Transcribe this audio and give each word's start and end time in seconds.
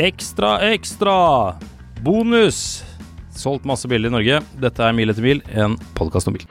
Ekstra, 0.00 0.54
ekstra! 0.72 1.58
Bonus! 2.00 2.80
Solgt 3.36 3.66
masse 3.68 3.84
biler 3.84 4.08
i 4.08 4.12
Norge. 4.14 4.38
Dette 4.56 4.80
er 4.80 4.94
Mil 4.96 5.12
etter 5.12 5.20
mil, 5.20 5.42
en 5.52 5.74
podkast 5.92 6.30
om 6.30 6.38
bil. 6.38 6.46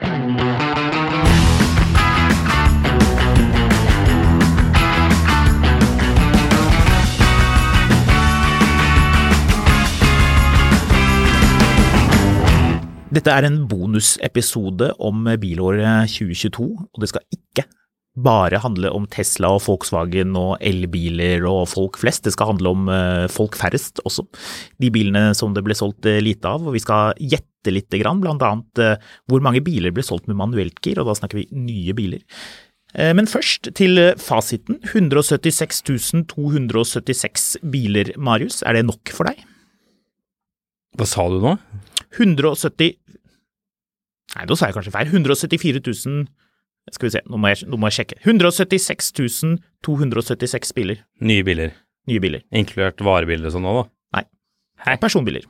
Dette 13.10 13.34
er 13.34 13.50
en 13.50 13.64
bonusepisode 13.66 14.92
om 15.02 15.26
bilåret 15.42 16.06
2022, 16.14 16.70
og 16.70 17.02
det 17.02 17.10
skal 17.10 17.26
ikke 17.34 17.66
bare 18.18 18.58
handle 18.58 18.90
om 18.90 19.06
Tesla 19.10 19.52
og 19.54 19.62
Volkswagen 19.64 20.34
og 20.38 20.56
elbiler 20.66 21.44
og 21.48 21.68
folk 21.70 21.98
flest. 22.00 22.24
Det 22.26 22.34
skal 22.34 22.52
handle 22.52 22.72
om 22.74 22.88
eh, 22.90 23.26
folk 23.30 23.58
færrest 23.58 24.02
også. 24.04 24.26
De 24.82 24.90
bilene 24.90 25.30
som 25.38 25.54
det 25.54 25.62
ble 25.66 25.76
solgt 25.78 26.08
eh, 26.10 26.18
lite 26.22 26.50
av, 26.50 26.66
og 26.66 26.74
vi 26.74 26.82
skal 26.82 27.14
gjette 27.20 27.70
litt 27.70 27.92
grann, 28.00 28.24
annet 28.26 28.82
eh, 28.82 29.12
hvor 29.30 29.44
mange 29.44 29.62
biler 29.62 29.94
ble 29.94 30.04
solgt 30.06 30.26
med 30.30 30.40
manuelt 30.40 30.82
gir, 30.82 30.98
og 31.00 31.10
da 31.10 31.16
snakker 31.20 31.42
vi 31.42 31.48
nye 31.54 31.94
biler. 31.96 32.24
Men 32.90 33.28
først 33.30 33.68
til 33.78 34.00
fasiten. 34.18 34.80
176 34.82 35.76
276 36.32 37.44
biler, 37.70 38.10
Marius. 38.18 38.64
Er 38.66 38.74
det 38.74 38.82
nok 38.88 39.12
for 39.14 39.30
deg? 39.30 39.44
Hva 40.98 41.06
sa 41.06 41.28
du 41.30 41.38
nå? 41.38 41.52
170 42.18 42.96
Nei, 44.30 44.44
da 44.46 44.56
sa 44.58 44.66
jeg 44.66 44.74
kanskje 44.74 44.94
feil. 44.94 45.06
174 45.10 45.84
000 45.86 46.26
Skal 46.90 47.10
vi 47.10 47.14
se, 47.14 47.22
nå 47.28 47.38
må 47.38 47.52
jeg, 47.52 47.68
nå 47.70 47.78
må 47.78 47.90
jeg 47.90 48.00
sjekke. 48.00 48.18
176 48.24 49.12
276 49.86 50.74
biler. 50.76 51.04
Nye 51.22 51.46
biler. 51.46 51.76
Nye 52.10 52.22
biler. 52.22 52.44
Inkludert 52.56 53.02
varebiler 53.04 53.50
og 53.50 53.54
sånn 53.54 53.66
nå, 53.66 53.74
da? 53.76 53.88
Nei. 54.18 54.26
Hæ? 54.86 54.96
Personbiler. 55.02 55.46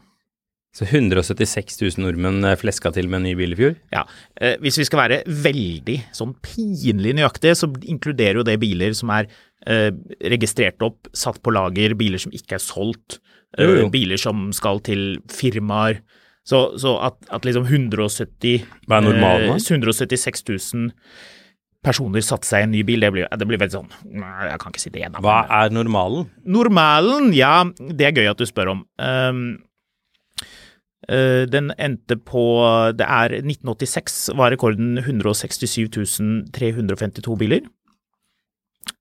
Så 0.77 0.87
176 0.87 1.81
000 1.81 2.05
nordmenn 2.05 2.45
eh, 2.47 2.59
fleska 2.59 2.93
til 2.95 3.09
med 3.11 3.21
en 3.21 3.25
ny 3.27 3.33
bil 3.39 3.57
i 3.57 3.59
fjor? 3.59 3.73
Ja. 3.91 4.05
Eh, 4.39 4.55
hvis 4.63 4.79
vi 4.79 4.87
skal 4.87 5.01
være 5.03 5.19
veldig 5.27 5.97
sånn 6.15 6.37
pinlig 6.47 7.17
nøyaktige, 7.19 7.57
så 7.59 7.71
inkluderer 7.91 8.39
jo 8.39 8.47
det 8.47 8.55
biler 8.63 8.95
som 8.95 9.11
er 9.17 9.27
eh, 9.67 9.91
registrert 10.31 10.83
opp, 10.87 11.11
satt 11.17 11.41
på 11.43 11.55
lager, 11.57 11.97
biler 11.99 12.23
som 12.23 12.35
ikke 12.37 12.61
er 12.61 12.63
solgt, 12.63 13.19
eh, 13.59 13.83
biler 13.91 14.21
som 14.23 14.51
skal 14.55 14.79
til 14.87 15.19
firmaer. 15.33 16.05
Så, 16.51 16.61
så 16.83 16.97
at, 17.07 17.19
at 17.31 17.47
liksom 17.47 17.69
170 17.69 18.65
Hva 18.91 18.99
er 18.99 19.07
normalen, 19.07 19.53
eh, 19.55 19.61
176 19.63 20.43
000 20.49 20.91
personer 21.85 22.25
satte 22.25 22.49
seg 22.49 22.65
i 22.65 22.67
en 22.67 22.73
ny 22.75 22.83
bil, 22.85 23.01
det 23.01 23.09
blir, 23.15 23.29
det 23.31 23.47
blir 23.49 23.61
veldig 23.61 23.77
sånn 23.79 23.93
jeg 24.51 24.59
kan 24.61 24.73
ikke 24.73 24.83
si 24.83 24.91
det 24.93 25.01
igjen. 25.01 25.19
Hva 25.25 25.39
er 25.61 25.73
normalen? 25.73 26.27
Normalen, 26.45 27.31
ja, 27.37 27.63
det 27.79 28.09
er 28.09 28.17
gøy 28.19 28.29
at 28.33 28.41
du 28.41 28.49
spør 28.49 28.75
om. 28.75 28.83
Um, 29.01 29.45
uh, 31.09 31.47
den 31.49 31.71
endte 31.81 32.19
på 32.19 32.43
Det 32.99 33.07
er 33.07 33.39
1986 33.41 34.19
var 34.37 34.53
rekorden 34.53 34.99
167 35.01 35.89
352 36.53 37.39
biler. 37.41 37.63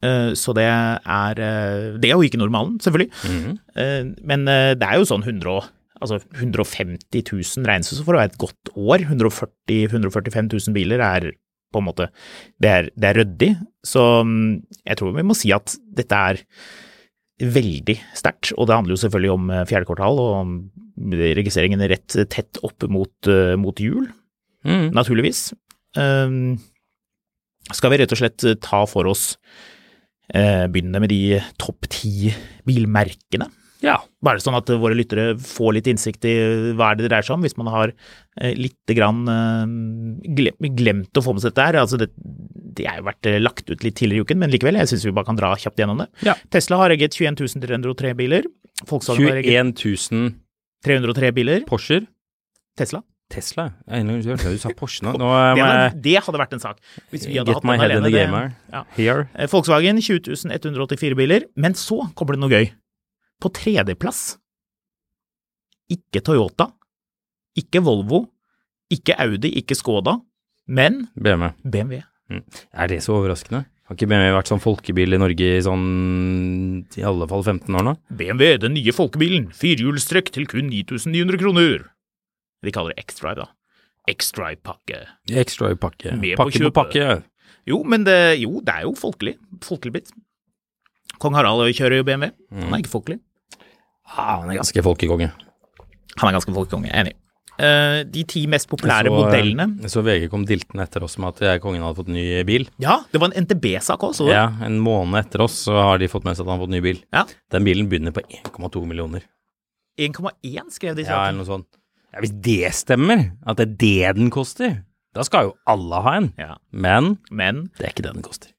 Uh, 0.03 0.31
så 0.37 0.53
det 0.55 0.67
er 0.69 1.41
uh, 1.41 1.97
Det 1.99 2.07
er 2.11 2.15
jo 2.15 2.23
ikke 2.23 2.39
normalen, 2.39 2.77
selvfølgelig. 2.79 3.11
Mhm. 3.25 3.59
Eh, 3.75 4.01
men 4.23 4.45
det 4.45 4.85
er 4.87 4.99
jo 5.01 5.07
sånn 5.09 5.25
100, 5.25 5.51
og- 5.51 5.67
altså 5.99 6.19
150 6.35 7.23
000 7.31 7.67
regnes 7.67 7.91
for 8.01 8.15
å 8.15 8.21
være 8.21 8.33
et 8.33 8.41
godt 8.41 8.73
år. 8.75 9.05
140 9.07 9.87
145 9.91 10.51
000 10.51 10.75
biler 10.75 11.03
er 11.03 11.31
på 11.69 11.81
en 11.81 11.85
måte 11.85 12.09
Det 12.61 12.69
er, 12.69 12.91
det 12.95 13.09
er 13.09 13.19
ryddig. 13.21 13.49
Så 13.85 14.03
mm, 14.25 14.61
jeg 14.89 14.99
tror 14.99 15.15
vi 15.17 15.25
må 15.27 15.37
si 15.37 15.51
at 15.55 15.75
dette 15.99 16.21
er 16.31 16.43
veldig 17.39 17.95
sterkt. 18.17 18.53
Og 18.57 18.67
det 18.67 18.75
handler 18.75 18.95
jo 18.95 19.01
selvfølgelig 19.03 19.33
om 19.35 19.51
eh, 19.53 19.65
fjerde 19.69 19.87
kvartal 19.87 20.19
og 20.21 20.31
om 20.41 20.55
registreringen 21.15 21.83
rett 21.87 22.17
tett 22.31 22.59
opp 22.65 22.83
mot, 22.91 23.13
eh, 23.31 23.55
mot 23.59 23.79
jul, 23.79 24.09
mm. 24.67 24.89
naturligvis. 24.95 25.53
Um, 25.95 26.59
skal 27.73 27.93
vi 27.93 28.01
rett 28.01 28.11
og 28.13 28.19
slett 28.19 28.43
ta 28.61 28.83
for 28.85 29.07
oss 29.09 29.31
eh, 30.29 30.67
Begynne 30.69 31.01
med 31.01 31.09
de 31.09 31.39
topp 31.61 31.87
ti 31.89 32.29
bilmerkene. 32.67 33.47
Ja. 33.85 33.95
Bare 34.25 34.41
sånn 34.43 34.57
at 34.57 34.67
våre 34.81 34.97
lyttere 34.97 35.33
får 35.39 35.77
litt 35.77 35.87
innsikt 35.87 36.25
i 36.27 36.33
hva 36.75 36.91
det 36.99 37.07
dreier 37.07 37.23
seg 37.23 37.37
om, 37.37 37.45
hvis 37.45 37.55
man 37.59 37.69
har 37.71 37.93
litt 38.59 38.93
grann 38.95 39.21
eh, 39.31 40.69
glemt 40.79 41.15
å 41.19 41.23
få 41.23 41.35
med 41.35 41.43
seg 41.43 41.53
dette 41.53 41.67
her. 41.69 41.79
Altså 41.81 41.99
det, 41.99 42.09
det 42.79 42.87
er 42.87 42.99
jo 42.99 43.07
vært 43.07 43.29
eh, 43.29 43.39
lagt 43.41 43.71
ut 43.71 43.83
litt 43.85 43.97
tidligere 43.99 44.23
i 44.23 44.27
uken, 44.27 44.41
men 44.43 44.51
likevel, 44.53 44.79
jeg 44.79 44.91
syns 44.91 45.05
vi 45.07 45.15
bare 45.15 45.29
kan 45.29 45.39
dra 45.39 45.53
kjapt 45.59 45.79
gjennom 45.81 46.03
det. 46.03 46.09
Ja. 46.27 46.35
Tesla 46.53 46.81
har 46.83 46.95
egget 46.95 47.17
21 47.19 47.39
303 47.65 48.15
biler. 48.19 48.49
Volkswagen 48.89 49.73
21 49.75 50.35
303 50.85 51.31
biler. 51.35 51.63
Porscher. 51.67 52.05
Tesla. 52.79 53.01
Tesla? 53.29 53.67
Jeg 53.85 54.05
hørte 54.25 54.51
du 54.55 54.61
sa 54.61 54.71
Porsche 54.73 55.05
nå. 55.05 55.13
Nå 55.21 55.29
Det 55.29 55.61
hadde, 55.61 56.03
det 56.05 56.15
hadde 56.25 56.41
vært 56.41 56.55
en 56.57 56.63
sak. 56.63 56.79
Hvis 57.13 57.27
vi 57.29 57.37
hadde 57.37 57.51
get 57.51 57.59
hatt 57.59 57.67
my 57.67 57.75
den 57.77 57.83
head 57.83 57.97
in 57.99 58.07
the 58.07 58.13
game 58.13 58.43
ja. 58.73 58.83
Here. 58.97 59.27
Eh, 59.35 59.49
Volkswagen 59.51 60.01
20 60.01 60.49
184 60.49 61.19
biler, 61.19 61.45
men 61.59 61.77
så 61.77 62.01
kommer 62.17 62.37
det 62.37 62.43
noe 62.45 62.53
gøy. 62.53 62.71
På 63.39 63.51
tredjeplass 63.55 64.37
ikke 65.89 66.21
Toyota, 66.21 66.69
ikke 67.57 67.81
Volvo, 67.81 68.23
ikke 68.93 69.15
Audi, 69.21 69.51
ikke 69.61 69.77
Skoda, 69.77 70.19
men 70.69 71.07
BMW. 71.17 71.53
BMW. 71.65 72.01
Er 72.29 72.91
det 72.91 73.01
så 73.05 73.15
overraskende? 73.17 73.63
Har 73.89 73.97
ikke 73.97 74.05
BMW 74.05 74.35
vært 74.35 74.51
sånn 74.51 74.61
folkebil 74.61 75.17
i 75.17 75.19
Norge 75.21 75.47
i 75.57 75.61
sånn 75.65 75.85
i 76.93 77.05
alle 77.09 77.25
fall 77.31 77.41
15 77.41 77.73
år 77.73 77.87
nå? 77.87 77.95
BMW, 78.19 78.51
den 78.61 78.75
nye 78.77 78.93
folkebilen, 78.93 79.47
firehjulstrekk 79.57 80.29
til 80.35 80.45
kun 80.51 80.69
9900 80.69 81.41
kroner. 81.41 81.87
Vi 82.61 82.73
kaller 82.75 82.93
det 82.93 83.07
X-Drive, 83.07 83.47
da. 83.47 83.47
X-Drive-pakke. 84.13 84.99
X-Drive-pakke. 85.41 86.13
Pakke 86.13 86.35
på 86.37 86.45
pakke 86.45 86.61
på 86.67 86.75
pakke. 86.75 87.07
Jo, 87.69 87.81
men 87.85 88.05
det, 88.05 88.19
jo, 88.43 88.59
det 88.65 88.75
er 88.75 88.85
jo 88.85 88.93
folkelig. 88.97 89.35
Folkelig 89.65 89.95
bit. 89.97 90.13
Kong 91.21 91.33
Harald 91.37 91.65
kjører 91.73 91.99
jo 91.99 92.05
BMW. 92.07 92.29
Han 92.53 92.77
er 92.77 92.83
ikke 92.83 92.93
folkelig. 92.93 93.19
Ah, 94.17 94.39
han 94.41 94.49
er 94.51 94.59
ganske 94.59 94.83
folkekonge. 94.83 95.31
Han 96.19 96.29
er 96.29 96.37
ganske 96.39 96.53
folkekonge, 96.55 96.91
enig. 96.91 97.13
Uh, 97.59 98.05
de 98.07 98.21
ti 98.23 98.45
mest 98.47 98.69
populære 98.71 99.09
Så, 99.09 99.11
eh, 99.11 99.17
modellene 99.19 99.89
Så 99.91 99.99
VG 100.01 100.29
kom 100.31 100.45
diltende 100.47 100.79
etter 100.85 101.03
oss 101.03 101.17
med 101.19 101.33
at 101.33 101.41
jeg, 101.43 101.59
kongen 101.61 101.81
hadde 101.83 101.97
fått 101.97 102.07
ny 102.07 102.23
bil. 102.47 102.69
Ja, 102.79 103.01
det 103.11 103.19
var 103.19 103.33
en 103.33 103.43
NTB-sak 103.43 103.99
òg, 104.07 104.13
så 104.15 104.27
du? 104.29 104.31
Ja, 104.31 104.45
En 104.63 104.77
måned 104.79 105.19
etter 105.19 105.41
oss 105.43 105.65
så 105.67 105.73
har 105.75 105.97
de 105.99 106.07
fått 106.07 106.23
med 106.23 106.37
seg 106.37 106.45
at 106.45 106.51
han 106.53 106.57
har 106.59 106.63
fått 106.65 106.71
ny 106.71 106.79
bil. 106.85 107.01
Ja. 107.11 107.25
Den 107.51 107.65
bilen 107.67 107.89
begynner 107.91 108.15
på 108.15 108.23
1,2 108.31 108.85
millioner. 108.87 109.25
1,1 109.99 110.71
skrev 110.71 110.95
de 110.95 111.03
i 111.03 111.09
Ja, 111.09 111.25
eller 111.27 111.41
noe 111.41 111.49
sånt. 111.49 111.67
Ja, 112.13 112.21
Hvis 112.23 112.31
det 112.41 112.71
stemmer, 112.73 113.25
at 113.45 113.57
det 113.59 113.67
er 113.67 113.75
det 113.83 114.15
den 114.21 114.31
koster, 114.31 114.79
da 115.13 115.25
skal 115.27 115.49
jo 115.49 115.53
alle 115.67 115.99
ha 116.05 116.15
en. 116.21 116.31
Ja. 116.39 116.55
Men 116.71 117.17
Men 117.29 117.65
det 117.77 117.85
er 117.89 117.91
ikke 117.91 118.07
det 118.07 118.13
den 118.13 118.23
koster. 118.23 118.53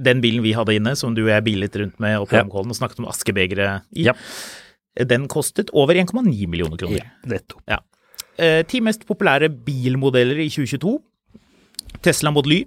den 0.00 0.20
bilen 0.22 0.42
vi 0.42 0.52
hadde 0.54 0.74
inne, 0.74 0.94
som 0.96 1.14
du 1.14 1.24
og 1.24 1.28
jeg 1.34 1.44
bilet 1.44 1.74
rundt 1.76 1.98
med 2.00 2.18
oppe 2.18 2.32
i 2.32 2.36
Ja. 2.38 2.42
Holmenkollen 2.44 2.70
og 2.70 2.76
snakket 2.78 2.98
om 3.02 3.06
askebegeret 3.10 3.82
i, 3.94 4.04
Ja. 4.04 4.12
Den 4.94 5.26
kostet 5.28 5.72
over 5.74 5.98
1,9 5.98 6.46
millioner 6.46 6.78
kroner. 6.78 7.10
nettopp. 7.26 7.62
Ja. 7.68 7.80
Eh, 8.38 8.62
ti 8.66 8.80
mest 8.80 9.06
populære 9.06 9.50
bilmodeller 9.50 10.38
i 10.42 10.48
2022. 10.48 10.98
Tesla 12.02 12.30
Model 12.30 12.52
Y 12.52 12.64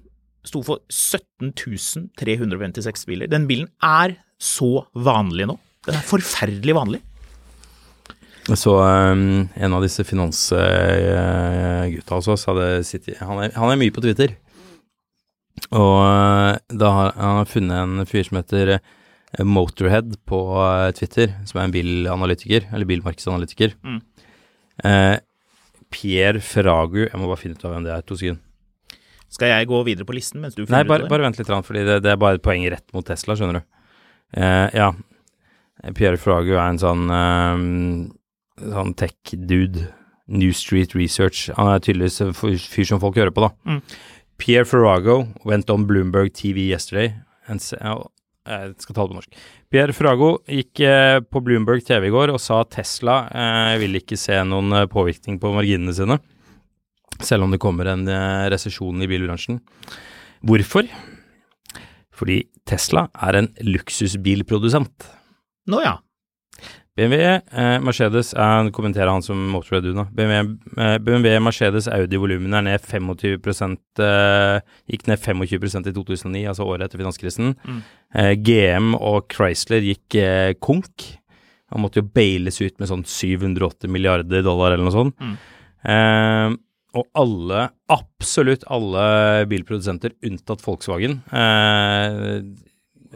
sto 0.48 0.62
for 0.64 0.80
17 0.90 1.52
356 2.18 3.06
biler. 3.06 3.28
Den 3.28 3.48
bilen 3.48 3.68
er 3.84 4.16
så 4.40 4.88
vanlig 4.94 5.48
nå. 5.50 5.58
Den 5.88 6.00
er 6.00 6.08
forferdelig 6.08 6.76
vanlig. 6.76 7.02
Så 8.56 8.78
um, 8.80 9.50
en 9.52 9.74
av 9.76 9.84
disse 9.84 10.06
finansgutta 10.08 12.16
hos 12.16 12.30
oss 12.32 12.48
hadde 12.48 12.68
sittet 12.88 13.20
han 13.20 13.42
er, 13.44 13.52
han 13.58 13.74
er 13.74 13.82
mye 13.82 13.92
på 13.92 14.04
Twitter. 14.06 14.38
Og 15.76 15.98
uh, 16.00 16.56
da 16.72 16.94
har 16.96 17.12
han 17.20 17.50
funnet 17.50 17.82
en 17.82 18.08
fyr 18.08 18.24
som 18.24 18.40
heter 18.40 18.78
Motorhead 19.46 20.16
på 20.26 20.40
uh, 20.58 20.90
Twitter, 20.98 21.34
som 21.46 21.60
er 21.60 21.68
en 21.68 21.74
bilanalytiker, 21.76 22.70
eller 22.74 22.90
bilmarkedsanalytiker. 22.90 23.76
Mm. 23.86 24.00
Eh, 24.86 25.16
Pierre 25.90 26.38
Ferragu 26.44 27.00
Jeg 27.08 27.18
må 27.18 27.26
bare 27.26 27.40
finne 27.42 27.58
ut 27.58 27.64
av 27.66 27.72
hvem 27.74 27.86
det 27.88 27.94
er. 27.96 28.04
To 28.06 28.18
sekunder. 28.20 28.44
Skal 29.34 29.52
jeg 29.52 29.68
gå 29.68 29.80
videre 29.84 30.08
på 30.08 30.16
listen 30.16 30.40
mens 30.44 30.56
du 30.56 30.62
Nei, 30.62 30.68
finner 30.68 30.86
ut 30.86 30.92
av 30.92 31.02
det? 31.04 31.12
bare 31.12 31.26
vent 31.26 31.40
litt, 31.42 31.50
fordi 31.68 31.84
det, 31.88 31.98
det 32.06 32.12
er 32.14 32.20
bare 32.22 32.40
et 32.40 32.46
poeng 32.46 32.64
rett 32.72 32.86
mot 32.96 33.06
Tesla, 33.06 33.36
skjønner 33.36 33.60
du. 33.60 33.66
Eh, 34.38 34.78
ja. 34.78 34.92
Pierre 35.98 36.20
Ferragu 36.22 36.54
er 36.56 36.64
en 36.66 36.82
sånn, 36.82 37.08
eh, 37.14 38.68
sånn 38.74 38.94
tech-dude. 38.98 39.90
New 40.28 40.52
Street 40.52 40.92
Research. 40.92 41.46
Han 41.56 41.70
er 41.72 41.80
tydeligvis 41.80 42.20
en 42.20 42.34
fyr 42.36 42.88
som 42.90 43.00
folk 43.00 43.16
hører 43.16 43.32
på, 43.32 43.46
da. 43.46 43.52
Mm. 43.64 43.78
Pierre 44.38 44.68
Ferrago 44.68 45.22
went 45.48 45.70
on 45.72 45.86
Bloomberg 45.88 46.34
TV 46.36 46.68
yesterday. 46.68 47.14
And 47.48 47.64
jeg 48.48 48.74
skal 48.82 48.96
ta 48.96 49.04
det 49.04 49.12
på 49.12 49.18
norsk. 49.20 49.44
Pierre 49.74 49.96
Frago 49.96 50.30
gikk 50.48 50.82
eh, 50.88 51.20
på 51.22 51.42
Bloomberg 51.44 51.84
TV 51.86 52.08
i 52.08 52.14
går 52.14 52.34
og 52.34 52.42
sa 52.42 52.62
at 52.64 52.72
Tesla 52.78 53.20
eh, 53.28 53.76
vil 53.82 54.00
ikke 54.00 54.20
se 54.20 54.40
noen 54.48 54.74
eh, 54.78 54.88
påvirkning 54.92 55.40
på 55.42 55.52
marginene 55.56 55.96
sine, 55.96 56.20
selv 57.20 57.48
om 57.48 57.54
det 57.54 57.62
kommer 57.64 57.92
en 57.92 58.08
eh, 58.08 58.48
resesjon 58.54 59.04
i 59.04 59.10
bilbransjen. 59.12 59.60
Hvorfor? 60.48 60.90
Fordi 62.18 62.42
Tesla 62.68 63.08
er 63.28 63.42
en 63.42 63.52
luksusbilprodusent. 63.68 65.12
Nå 65.68 65.84
ja. 65.84 65.98
BMW, 66.98 67.42
eh, 67.54 67.76
Mercedes 67.86 68.32
er, 68.34 68.72
kommenterer 68.74 69.12
han 69.12 69.22
som 69.22 69.38
motorhead 69.54 69.86
nå. 69.94 70.08
BMW, 70.18 70.56
eh, 70.82 70.96
BMW, 70.98 71.36
Mercedes, 71.46 71.86
Audi 71.94 72.18
volumene 72.18 72.58
er 72.58 72.66
ned 72.66 72.82
25 72.82 73.78
eh, 74.02 74.58
Gikk 74.90 75.06
ned 75.12 75.22
25% 75.22 75.92
i 75.92 75.94
2009, 75.94 76.42
altså 76.50 76.66
året 76.66 76.88
etter 76.88 77.04
finanskrisen. 77.04 77.54
Mm. 77.68 77.80
Eh, 78.18 78.34
GM 78.42 78.96
og 78.98 79.30
Chrysler 79.30 79.86
gikk 79.86 80.18
eh, 80.18 80.56
konk. 80.58 81.06
Han 81.76 81.84
måtte 81.84 82.02
jo 82.02 82.10
bailes 82.10 82.58
ut 82.64 82.80
med 82.82 82.90
sånn 82.90 83.06
780 83.06 83.92
milliarder 83.94 84.42
dollar 84.46 84.74
eller 84.74 84.88
noe 84.88 84.96
sånt. 84.96 85.22
Mm. 85.22 85.38
Eh, 85.94 86.58
og 86.98 87.06
alle, 87.20 87.68
absolutt 87.94 88.66
alle 88.74 89.46
bilprodusenter, 89.52 90.18
unntatt 90.26 90.66
Volkswagen, 90.66 91.20
eh, 91.30 92.42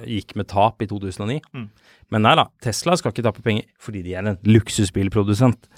gikk 0.06 0.36
med 0.38 0.52
tap 0.52 0.86
i 0.86 0.90
2009. 0.92 1.42
Mm. 1.56 1.70
Men 2.12 2.26
nei 2.28 2.34
da, 2.40 2.48
Tesla 2.64 2.98
skal 3.00 3.14
ikke 3.14 3.24
tape 3.28 3.44
penger 3.46 3.68
fordi 3.82 4.02
de 4.06 4.16
er 4.18 4.26
en 4.28 4.40
luksusbilprodusent. 4.48 5.70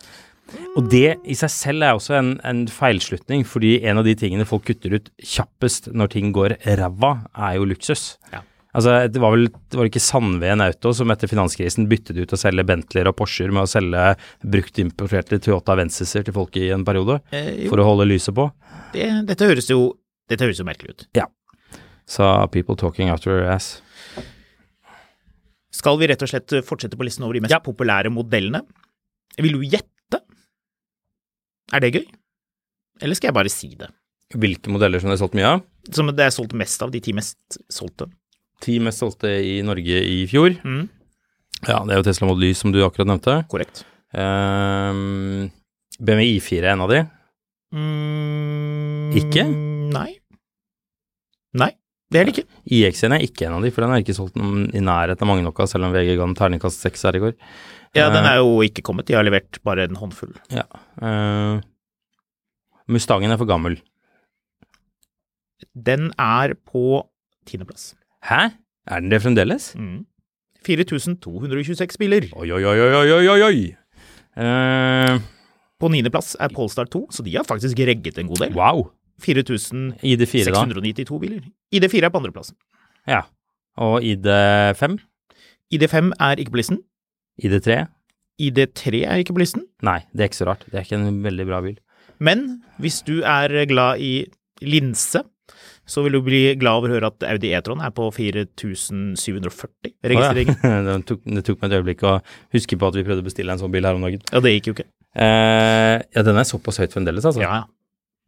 Og 0.77 0.87
det 0.91 1.15
i 1.29 1.35
seg 1.37 1.51
selv 1.53 1.85
er 1.85 1.95
også 1.95 2.17
en, 2.17 2.33
en 2.45 2.63
feilslutning, 2.69 3.45
fordi 3.47 3.77
en 3.87 4.01
av 4.01 4.05
de 4.05 4.15
tingene 4.19 4.45
folk 4.45 4.65
kutter 4.67 4.97
ut 4.97 5.07
kjappest 5.23 5.87
når 5.95 6.11
ting 6.13 6.33
går 6.35 6.57
ræva, 6.79 7.13
er 7.47 7.55
jo 7.57 7.69
luksus. 7.69 8.17
Ja. 8.33 8.41
Altså, 8.73 8.95
det 9.05 9.21
var 9.21 9.35
vel 9.35 9.47
det 9.53 9.77
var 9.77 9.85
ikke 9.85 10.01
Sandveen 10.01 10.61
Auto 10.65 10.91
som 10.97 11.11
etter 11.13 11.29
finanskrisen 11.29 11.85
byttet 11.89 12.17
ut 12.17 12.33
å 12.33 12.39
selge 12.41 12.65
Bentleyer 12.65 13.11
og 13.11 13.15
Porscher 13.19 13.53
med 13.53 13.67
å 13.67 13.69
selge 13.69 14.15
brukt 14.41 14.81
importerte 14.81 15.37
Toyota 15.45 15.75
Venceser 15.77 16.25
til 16.25 16.33
folk 16.33 16.57
i 16.57 16.71
en 16.73 16.85
periode, 16.85 17.19
Eh, 17.33 17.67
for 17.69 17.77
å 17.77 17.85
holde 17.91 18.09
lyset 18.09 18.33
på. 18.33 18.49
det, 18.95 19.07
dette, 19.29 19.45
høres 19.45 19.69
jo, 19.69 19.93
dette 20.29 20.45
høres 20.45 20.59
jo 20.59 20.65
merkelig 20.65 20.97
ut. 20.97 21.07
Ja. 21.17 21.29
Sa 22.09 22.47
people 22.47 22.75
talking 22.75 23.09
out 23.13 23.21
their 23.23 23.45
ass. 23.45 23.77
Skal 25.73 25.97
vi 25.99 26.07
rett 26.11 26.21
og 26.21 26.29
slett 26.29 26.53
fortsette 26.67 26.97
på 26.99 27.05
listen 27.07 27.25
over 27.25 27.33
de 27.33 27.41
mest 27.45 27.51
Ja. 27.55 27.59
populære 27.63 28.11
modellene? 28.13 28.61
Vil 29.41 29.55
du 29.57 29.63
gjette? 29.65 30.19
Er 31.73 31.79
det 31.81 31.93
gøy? 31.95 32.05
Eller 33.01 33.15
skal 33.17 33.31
jeg 33.31 33.33
bare 33.39 33.49
si 33.49 33.71
det? 33.75 33.89
Hvilke 34.33 34.69
modeller 34.73 35.01
som 35.01 35.09
det 35.09 35.17
er 35.17 35.23
solgt 35.25 35.33
mye 35.37 35.49
av? 35.55 35.63
Som 35.91 36.07
det 36.13 36.19
er 36.25 36.29
solgt 36.33 36.53
mest 36.53 36.81
av, 36.85 36.91
de 36.93 36.99
ti 37.03 37.11
mest 37.13 37.57
solgte. 37.73 38.07
Ti 38.61 38.77
mest 38.79 38.99
solgte 39.01 39.27
i 39.43 39.61
Norge 39.65 39.97
i 40.05 40.25
fjor. 40.29 40.55
Mm, 40.63 40.89
Ja, 41.67 41.79
det 41.85 41.93
er 41.93 41.97
jo 42.01 42.03
Tesla 42.03 42.27
Model 42.27 42.49
Y 42.49 42.53
som 42.53 42.71
du 42.73 42.79
akkurat 42.83 43.07
nevnte. 43.07 43.47
korrekt. 43.47 43.83
Um, 44.13 45.49
BMW 45.99 46.37
I4 46.39 46.63
er 46.63 46.73
en 46.73 46.81
av 46.81 46.89
de. 46.89 47.09
Mm, 47.73 49.13
Ikke? 49.15 49.43
Nei. 49.93 50.19
Nei, 51.53 51.71
det 52.13 52.19
er 52.21 52.27
det 52.29 52.33
ikke. 52.37 52.45
IX1 52.77 53.15
er 53.17 53.23
ikke 53.25 53.45
en 53.49 53.55
av 53.57 53.63
de, 53.65 53.71
for 53.73 53.83
den 53.83 53.91
er 53.95 54.03
ikke 54.03 54.13
solgt 54.15 54.37
i 54.37 54.81
nærheten 54.85 55.25
av 55.25 55.29
mange 55.31 55.43
nok 55.45 55.59
av, 55.63 55.69
selv 55.71 55.87
om 55.89 55.93
VG 55.95 56.13
ga 56.19 56.27
den 56.27 56.35
terningkast 56.37 56.83
seks 56.85 57.03
her 57.07 57.17
i 57.17 57.23
går. 57.23 57.33
Ja, 57.97 58.07
den 58.13 58.23
Eh, 58.25 58.31
er 58.31 58.39
jo 58.41 58.61
ikke 58.65 58.81
kommet, 58.85 59.05
de 59.09 59.13
har 59.17 59.25
levert 59.25 59.59
bare 59.65 59.85
en 59.89 59.97
håndfull. 59.99 60.31
Ja. 60.53 60.63
Uh, 61.01 61.59
Mustangen 62.89 63.31
er 63.33 63.37
for 63.41 63.49
gammel. 63.49 63.77
Den 65.73 66.11
er 66.19 66.53
på 66.67 67.03
tiendeplass. 67.49 67.93
Hæ? 68.29 68.51
Er 68.87 68.99
den 69.03 69.09
det 69.13 69.21
fremdeles? 69.23 69.71
Mm. 69.79 70.05
4226 70.63 71.97
biler. 71.99 72.27
Oi, 72.39 72.49
oi, 72.51 72.63
oi, 72.63 72.79
oi, 72.79 73.27
oi, 73.33 73.39
oi. 73.43 73.63
Eh, 74.39 75.17
På 75.79 75.89
niendeplass 75.91 76.35
er 76.39 76.51
Polestar 76.55 76.87
2, 76.91 77.07
så 77.11 77.23
de 77.25 77.33
har 77.35 77.43
faktisk 77.47 77.77
regget 77.83 78.17
en 78.21 78.27
god 78.31 78.39
del. 78.45 78.53
wow. 78.55 78.85
4692 79.21 81.19
biler. 81.21 81.41
ID4 81.73 82.07
er 82.07 82.13
på 82.13 82.21
andreplassen. 82.21 82.57
Ja. 83.09 83.23
Og 83.77 84.01
ID5? 84.05 84.97
ID5 85.73 86.13
er 86.19 86.41
ikke 86.41 86.53
på 86.55 86.61
listen. 86.61 86.79
ID3? 87.41 87.85
ID3 88.41 89.03
er 89.05 89.21
ikke 89.21 89.35
på 89.35 89.43
listen. 89.43 89.67
Nei, 89.85 90.01
det 90.13 90.25
er 90.25 90.31
ikke 90.31 90.41
så 90.41 90.49
rart. 90.49 90.65
Det 90.69 90.79
er 90.79 90.87
ikke 90.87 90.99
en 91.01 91.21
veldig 91.25 91.45
bra 91.49 91.61
bil. 91.65 91.77
Men 92.23 92.63
hvis 92.81 93.01
du 93.05 93.21
er 93.21 93.65
glad 93.69 94.01
i 94.01 94.25
linse, 94.61 95.23
så 95.85 96.03
vil 96.05 96.15
du 96.15 96.21
bli 96.23 96.41
glad 96.59 96.79
over 96.79 96.91
å 96.91 96.95
høre 96.95 97.09
at 97.11 97.25
Audi 97.27 97.51
E-tron 97.55 97.81
er 97.83 97.91
på 97.95 98.07
4740 98.15 99.93
registreringer. 100.13 100.55
Oh, 100.55 100.69
ja. 100.69 100.81
det, 100.87 100.97
tok, 101.09 101.23
det 101.27 101.43
tok 101.47 101.59
meg 101.59 101.69
et 101.69 101.77
øyeblikk 101.79 102.05
å 102.07 102.17
huske 102.55 102.79
på 102.79 102.89
at 102.89 102.99
vi 102.99 103.05
prøvde 103.07 103.25
å 103.25 103.27
bestille 103.27 103.55
en 103.55 103.61
sånn 103.61 103.73
bil 103.73 103.87
her 103.87 103.99
om 103.99 104.05
dagen. 104.07 104.23
Ja, 104.31 104.43
det 104.43 104.55
gikk 104.55 104.69
jo 104.69 104.75
ikke. 104.77 104.87
Eh, 105.13 105.97
ja, 106.15 106.25
den 106.25 106.39
er 106.39 106.47
såpass 106.47 106.79
høyt 106.81 106.95
fremdeles, 106.95 107.27
altså. 107.27 107.43
Ja, 107.43 107.63
ja. 107.63 107.69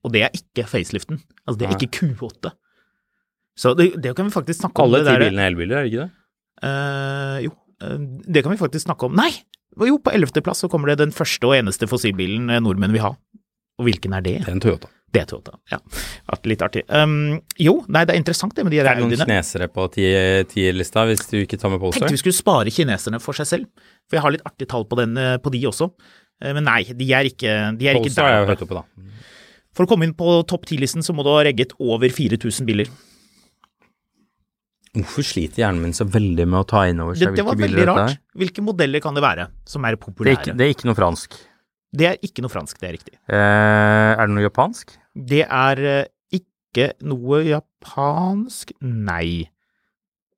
Og 0.05 0.13
det 0.13 0.21
er 0.27 0.37
ikke 0.37 0.67
faceliften. 0.69 1.17
Altså, 1.47 1.57
det 1.59 1.67
er 1.67 1.75
ikke 1.79 1.89
Q8. 1.97 2.53
Så 3.57 3.73
det, 3.79 3.89
det 4.03 4.13
kan 4.17 4.27
vi 4.27 4.33
faktisk 4.35 4.61
snakke 4.61 4.83
om. 4.83 4.89
Alle 4.91 5.01
ti 5.03 5.09
der- 5.09 5.23
bilene 5.25 5.41
er 5.45 5.51
elbiler, 5.53 5.77
er 5.79 5.85
det 5.87 5.93
ikke 5.93 6.05
det? 6.05 6.11
Uh, 6.65 7.37
jo, 7.49 7.55
Uh, 7.83 7.97
det 8.31 8.39
kan 8.41 8.53
vi 8.53 8.55
faktisk 8.57 8.85
snakke 8.85 9.03
om. 9.09 9.17
Nei! 9.19 9.33
Jo, 9.83 9.97
på 9.99 10.13
ellevteplass 10.15 10.61
så 10.63 10.69
kommer 10.71 10.87
det 10.87 11.01
den 11.01 11.11
første 11.11 11.43
og 11.43 11.57
eneste 11.57 11.89
fossilbilen 11.91 12.47
eh, 12.47 12.61
nordmenn 12.63 12.93
vil 12.95 13.01
ha. 13.03 13.09
Og 13.75 13.83
hvilken 13.89 14.13
er 14.15 14.23
det? 14.23 14.35
Det 14.45 14.47
er 14.47 14.55
en 14.55 14.61
Toyota. 14.63 14.87
Det 15.11 15.19
er 15.21 15.27
Toyota. 15.27 15.57
Ja, 15.73 15.79
litt 16.47 16.63
artig. 16.63 16.85
Um, 16.87 17.41
jo, 17.59 17.73
nei, 17.91 18.05
det 18.07 18.15
er 18.15 18.21
interessant 18.21 18.55
det 18.55 18.63
med 18.63 18.71
de 18.71 18.79
Det 18.79 18.87
er 18.87 19.01
noen 19.01 19.11
Audiene. 19.11 19.27
kinesere 19.27 19.67
på 19.75 19.89
ti- 19.91 20.47
tierlista 20.53 21.03
hvis 21.09 21.25
du 21.27 21.35
ikke 21.41 21.59
tar 21.59 21.73
med 21.75 21.83
Polestar. 21.83 22.05
Tenkte 22.07 22.15
vi 22.15 22.21
skulle 22.23 22.37
spare 22.39 22.71
kineserne 22.71 23.19
for 23.19 23.35
seg 23.35 23.49
selv, 23.51 23.67
for 24.07 24.15
jeg 24.15 24.23
har 24.23 24.35
litt 24.37 24.47
artig 24.47 24.69
tall 24.71 24.87
på, 24.87 25.01
den, 25.03 25.19
på 25.43 25.51
de 25.51 25.65
også. 25.67 25.89
Men 26.55 26.63
nei, 26.71 26.81
de 26.95 27.11
er 27.11 27.27
ikke, 27.27 27.59
de 27.75 27.91
er 27.91 27.99
ikke 27.99 28.07
Polestar 28.07 28.31
er 28.31 28.39
jo 28.45 28.49
høyt 28.53 28.63
oppe, 28.69 28.79
da. 28.79 28.85
For 29.75 29.83
å 29.83 29.89
komme 29.91 30.07
inn 30.07 30.15
på 30.15 30.37
topp 30.47 30.69
10-listen 30.69 31.03
så 31.03 31.13
må 31.15 31.25
du 31.25 31.33
ha 31.33 31.41
regget 31.43 31.75
over 31.83 32.11
4000 32.15 32.67
biler. 32.67 32.91
Hvorfor 34.95 35.25
sliter 35.27 35.65
hjernen 35.65 35.83
min 35.83 35.95
så 35.95 36.05
veldig 36.07 36.45
med 36.47 36.61
å 36.61 36.67
ta 36.69 36.85
inn 36.87 37.01
over 37.03 37.17
Det, 37.17 37.25
seg 37.25 37.35
det 37.35 37.43
var 37.43 37.57
hvilke 37.57 37.65
veldig 37.65 37.81
biler 37.81 37.91
dette 37.91 38.05
rart. 38.05 38.13
er? 38.15 38.39
Hvilke 38.39 38.63
modeller 38.63 39.03
kan 39.03 39.17
det 39.17 39.23
være 39.25 39.49
som 39.67 39.83
er 39.83 39.97
Det 39.97 39.99
er, 39.99 40.05
populære? 40.05 40.37
ikke, 40.39 40.55
det 40.55 40.67
er 40.67 40.75
ikke 40.75 40.87
noe 40.87 40.99
fransk. 41.01 41.35
Det 41.95 42.07
er 42.07 42.21
ikke 42.27 42.43
noe 42.43 42.51
fransk, 42.51 42.79
det 42.79 42.87
er 42.87 42.95
riktig. 42.95 43.17
Eh, 43.27 44.11
er 44.15 44.23
det 44.23 44.35
noe 44.35 44.45
japansk? 44.47 44.95
Det 45.15 45.43
er 45.43 45.83
eh, 45.91 46.07
ikke 46.39 46.89
noe 47.07 47.43
japansk 47.43 48.71
Nei. 48.83 49.49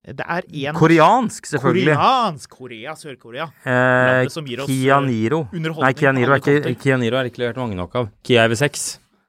Det 0.08 0.24
er 0.24 0.46
én 0.48 0.78
Koreansk, 0.78 1.50
selvfølgelig. 1.52 1.94
Koreansk! 1.98 2.50
Korea, 2.58 2.94
Sør-Korea. 2.96 3.50
Eh, 3.68 3.72
Landet 3.76 4.32
som 4.32 4.46
gir 4.48 4.62
oss, 4.64 4.70
Kia 4.72 5.02
eh. 5.04 5.42
Nei, 5.52 5.92
Kia 5.94 6.14
Niro, 6.16 6.32
er 6.32 6.40
ikke. 6.40 6.62
Er 6.64 7.28
ikke 7.28 7.42
levert 7.44 7.60
mange 7.60 7.76
nok 7.76 7.98
av. 8.00 8.08
Kia 8.24 8.46
EV6. 8.48 8.86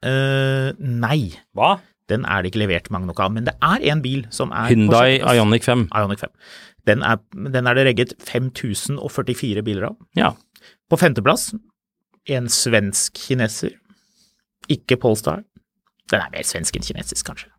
Eh, 0.06 0.72
nei, 0.78 1.20
Hva? 1.58 1.78
den 2.08 2.24
er 2.24 2.42
det 2.42 2.52
ikke 2.52 2.62
levert 2.62 2.90
mange 2.94 3.08
nok 3.10 3.20
av. 3.20 3.32
Men 3.34 3.48
det 3.48 3.54
er 3.64 3.84
en 3.92 4.02
bil 4.04 4.26
som 4.34 4.52
er 4.54 4.70
Hyundai. 4.72 5.18
Ioniq 5.20 5.66
5. 5.66 5.88
Ioniq 5.92 6.22
5. 6.24 6.32
Den 6.88 7.02
er, 7.04 7.18
den 7.56 7.68
er 7.68 7.76
det 7.76 7.84
regget 7.90 8.14
5044 8.24 9.64
biler 9.66 9.90
av. 9.90 9.98
Ja. 10.16 10.32
På 10.88 10.96
femteplass 11.00 11.50
en 12.28 12.48
svensk 12.52 13.18
kineser. 13.28 13.76
Ikke 14.72 14.98
Polestar. 15.00 15.44
Den 16.08 16.24
er 16.24 16.32
mer 16.32 16.46
svensk 16.46 16.76
enn 16.76 16.84
kinesisk, 16.84 17.26
kanskje. 17.28 17.50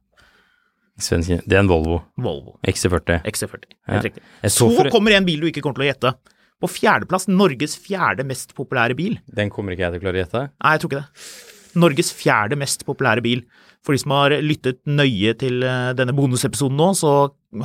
Svensk, 1.00 1.46
det 1.48 1.55
er 1.55 1.62
en 1.62 1.69
Volvo 1.69 2.01
Volvo 2.19 2.58
XC40. 2.67 3.22
XC40. 3.29 3.69
Ja. 3.88 4.01
Riktig. 4.03 4.24
Så 4.51 4.67
for, 4.74 4.89
kommer 4.93 5.15
en 5.15 5.27
bil 5.27 5.41
du 5.41 5.48
ikke 5.50 5.63
kommer 5.63 5.79
til 5.79 5.88
å 5.88 5.91
gjette. 5.91 6.13
På 6.60 6.67
fjerdeplass, 6.67 7.29
Norges 7.31 7.77
fjerde 7.79 8.25
mest 8.27 8.51
populære 8.58 8.98
bil. 9.00 9.15
Den 9.31 9.53
kommer 9.53 9.74
ikke 9.74 9.86
jeg 9.86 9.96
til 9.96 10.01
å 10.01 10.05
klare 10.08 10.19
å 10.19 10.24
gjette. 10.25 10.43
Nei, 10.58 10.74
jeg 10.75 10.84
tror 10.84 10.91
ikke 10.91 11.03
det. 11.05 11.59
Norges 11.78 12.12
fjerde 12.16 12.58
mest 12.60 12.86
populære 12.88 13.24
bil. 13.26 13.44
For 13.86 13.96
de 13.96 14.02
som 14.02 14.14
har 14.16 14.36
lyttet 14.44 14.82
nøye 14.90 15.36
til 15.40 15.64
eh, 15.64 15.92
denne 15.98 16.16
bonusepisoden 16.16 16.80
nå, 16.80 16.92
så 16.98 17.14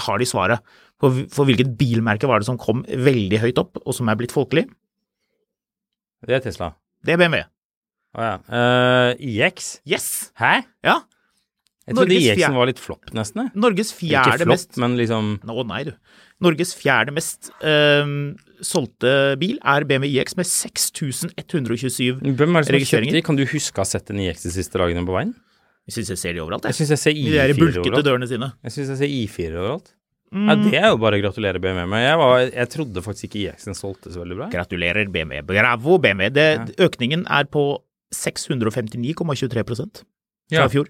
har 0.06 0.20
de 0.20 0.28
svaret. 0.28 0.76
For, 1.02 1.24
for 1.32 1.48
hvilket 1.48 1.74
bilmerke 1.78 2.28
var 2.30 2.40
det 2.40 2.48
som 2.48 2.60
kom 2.60 2.84
veldig 2.86 3.40
høyt 3.42 3.58
opp, 3.60 3.80
og 3.82 3.96
som 3.96 4.08
er 4.08 4.18
blitt 4.20 4.34
folkelig? 4.34 4.68
Det 6.24 6.38
er 6.38 6.44
Tesla. 6.44 6.70
Det 7.04 7.16
er 7.16 7.20
BMW. 7.20 7.42
Å 8.14 8.28
ja. 8.28 8.36
Uh, 8.46 9.10
IX? 9.18 9.72
Yes! 9.90 10.06
Hæ? 10.38 10.60
Ja. 10.86 11.00
Jeg 11.84 11.98
trodde 11.98 12.16
IX-en 12.16 12.38
fjerde- 12.38 12.56
var 12.56 12.68
litt 12.70 12.80
flopp, 12.80 13.10
nesten. 13.12 13.50
Norges 13.52 13.58
Norges 13.60 13.90
Ikke 13.92 14.06
fjerde 14.06 14.46
flopp, 14.46 14.52
mest 14.54 14.78
men 14.80 14.94
liksom 14.96 15.34
Å 15.44 15.64
nei, 15.68 15.82
du. 15.84 15.92
Norges 16.44 16.72
fjerde 16.78 17.12
mest 17.14 17.50
øhm, 17.60 18.14
solgte 18.64 19.10
bil 19.40 19.58
er 19.62 19.84
BMW 19.88 20.08
IX 20.18 20.36
med 20.40 20.46
6127 20.48 22.20
Hvem 22.20 22.24
er 22.24 22.34
det 22.34 22.38
som 22.38 22.54
har 22.54 22.62
kjøpt 22.64 22.74
Registreringer? 22.78 23.18
de? 23.18 23.22
Kan 23.26 23.36
du 23.38 23.44
huske 23.46 23.76
å 23.78 23.84
ha 23.84 23.88
sett 23.88 24.10
en 24.10 24.20
IX 24.24 24.42
de 24.46 24.52
siste 24.54 24.80
dagene 24.80 25.04
på 25.06 25.14
veien? 25.16 25.34
Jeg 25.84 25.98
syns 25.98 26.08
jeg 26.14 26.18
ser 26.22 26.32
de 26.32 26.40
overalt, 26.40 26.64
Jeg 26.64 26.72
jeg. 26.72 26.78
synes 26.80 26.92
jeg 26.94 27.00
ser 27.04 27.12
De 27.18 27.24
der 27.34 27.52
I4 27.52 27.58
bulkete 27.60 27.82
overalt. 27.92 28.06
dørene 28.08 28.28
sine. 28.30 28.48
Jeg 28.64 28.72
syns 28.72 28.88
jeg 28.94 28.98
ser 29.02 29.10
I4 29.12 29.58
overalt. 29.60 29.90
Mm. 30.34 30.46
Ja, 30.48 30.54
det 30.64 30.74
er 30.80 30.88
jo 30.88 30.96
bare 30.98 31.18
å 31.18 31.22
gratulere 31.22 31.60
BMW 31.62 31.84
med. 31.86 32.00
Jeg, 32.02 32.16
var, 32.18 32.38
jeg 32.48 32.68
trodde 32.72 33.02
faktisk 33.04 33.24
ikke 33.28 33.42
IX-en 33.52 33.76
solgte 33.78 34.10
så 34.10 34.22
veldig 34.24 34.36
bra. 34.40 34.48
Gratulerer, 34.50 35.06
BMW. 35.12 35.42
Bravo, 35.46 35.98
BMW. 36.02 36.30
Det, 36.34 36.46
Økningen 36.82 37.26
er 37.30 37.44
på 37.52 37.66
659,23 38.16 40.02
fra 40.50 40.64
Ja. 40.64 40.68
fjor. 40.68 40.88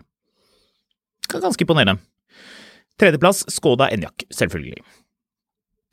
Ganske 1.28 1.60
imponerende. 1.66 1.98
Tredjeplass 2.98 3.44
Skoda 3.50 3.88
Enyaq, 3.90 4.24
selvfølgelig. 4.32 4.78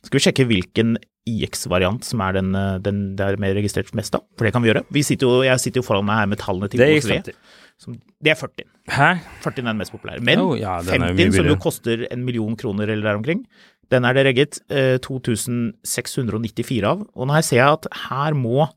Skal 0.05 0.19
vi 0.19 0.23
sjekke 0.25 0.45
hvilken 0.47 0.95
IX-variant 1.29 2.05
som 2.05 2.21
er 2.25 2.37
den, 2.39 2.53
øh, 2.57 2.77
den 2.81 3.01
det 3.17 3.25
er 3.27 3.37
mer 3.41 3.53
registrert 3.57 3.91
mest 3.97 4.15
av? 4.17 4.23
For 4.37 4.47
det 4.47 4.53
kan 4.55 4.63
vi 4.63 4.71
gjøre. 4.71 4.83
Vi 4.89 5.03
sitter 5.05 5.27
jo, 5.27 5.41
jeg 5.45 5.59
sitter 5.61 5.81
jo 5.81 5.85
foran 5.85 6.05
meg 6.07 6.23
her 6.23 6.31
med 6.31 6.41
tallene 6.41 6.69
til. 6.71 6.81
50. 6.81 7.35
Som, 7.81 7.95
det 8.21 8.31
er 8.33 8.37
40. 8.37 8.65
Hæ? 8.93 9.09
40 9.43 9.61
er 9.63 9.67
den 9.71 9.77
mest 9.81 9.93
populære. 9.93 10.21
Men 10.21 10.39
Oh, 10.39 10.53
ja, 10.59 10.79
den 10.85 11.01
er 11.01 11.13
jo 11.13 11.17
mye 11.17 11.29
50, 11.29 11.37
som 11.37 11.47
jo 11.49 11.55
koster 11.61 12.05
en 12.11 12.25
million 12.25 12.55
kroner 12.57 12.89
eller 12.89 13.09
der 13.09 13.17
omkring, 13.21 13.45
den 13.91 14.05
er 14.05 14.13
det 14.13 14.25
regget 14.29 14.59
eh, 14.69 14.97
2694 15.01 16.83
av. 16.87 17.01
Og 17.15 17.33
her 17.33 17.41
ser 17.45 17.57
jeg 17.61 17.77
at 17.79 17.87
her 18.07 18.37
må 18.37 18.67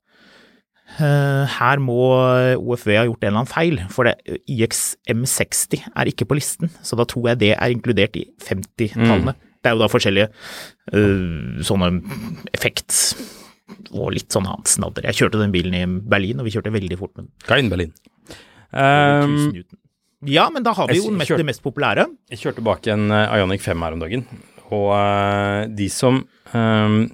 eh, 0.99 1.45
her 1.59 1.83
må 1.83 1.99
OFV 2.59 2.91
ha 2.99 3.05
gjort 3.09 3.25
en 3.25 3.29
eller 3.31 3.43
annen 3.43 3.51
feil, 3.53 3.81
for 3.93 4.09
det, 4.09 4.17
IX 4.51 4.83
M60 5.15 5.85
er 5.95 6.11
ikke 6.11 6.27
på 6.29 6.39
listen, 6.39 6.73
så 6.85 6.97
da 6.99 7.07
tror 7.09 7.33
jeg 7.33 7.41
det 7.45 7.53
er 7.57 7.75
inkludert 7.75 8.17
i 8.21 8.27
50-tallene. 8.45 9.37
Det 9.65 9.71
er 9.71 9.77
jo 9.79 9.81
da 9.81 9.89
forskjellige 9.89 10.29
uh, 10.93 11.63
sånne 11.65 11.89
effekt 12.53 12.99
og 13.97 14.11
litt 14.13 14.29
sånn 14.35 14.45
annet 14.51 14.69
snadder. 14.69 15.07
Jeg 15.09 15.17
kjørte 15.23 15.41
den 15.41 15.53
bilen 15.55 15.75
i 15.79 15.85
Berlin, 15.89 16.39
og 16.43 16.45
vi 16.45 16.53
kjørte 16.53 16.73
veldig 16.75 16.99
fort 17.01 17.15
med 17.17 17.25
den. 17.25 17.33
Kain 17.49 17.71
Berlin. 17.73 17.95
Um, 18.75 19.65
Ja, 20.25 20.47
men 20.53 20.65
da 20.65 20.73
har 20.73 20.89
vi 20.89 20.97
jo 21.03 21.11
mest, 21.13 21.29
kjørte- 21.29 21.43
det 21.43 21.47
mest 21.51 21.63
populære. 21.63 22.07
jeg 22.33 22.39
kjørte 22.41 22.63
bak 22.65 22.87
en 22.89 23.11
uh, 23.13 23.29
Ionic 23.37 23.61
5 23.61 23.83
her 23.85 23.93
om 23.93 24.01
dagen, 24.01 24.23
og 24.73 24.87
uh, 24.97 25.67
de 25.69 25.89
som 25.93 26.23
um, 26.55 27.11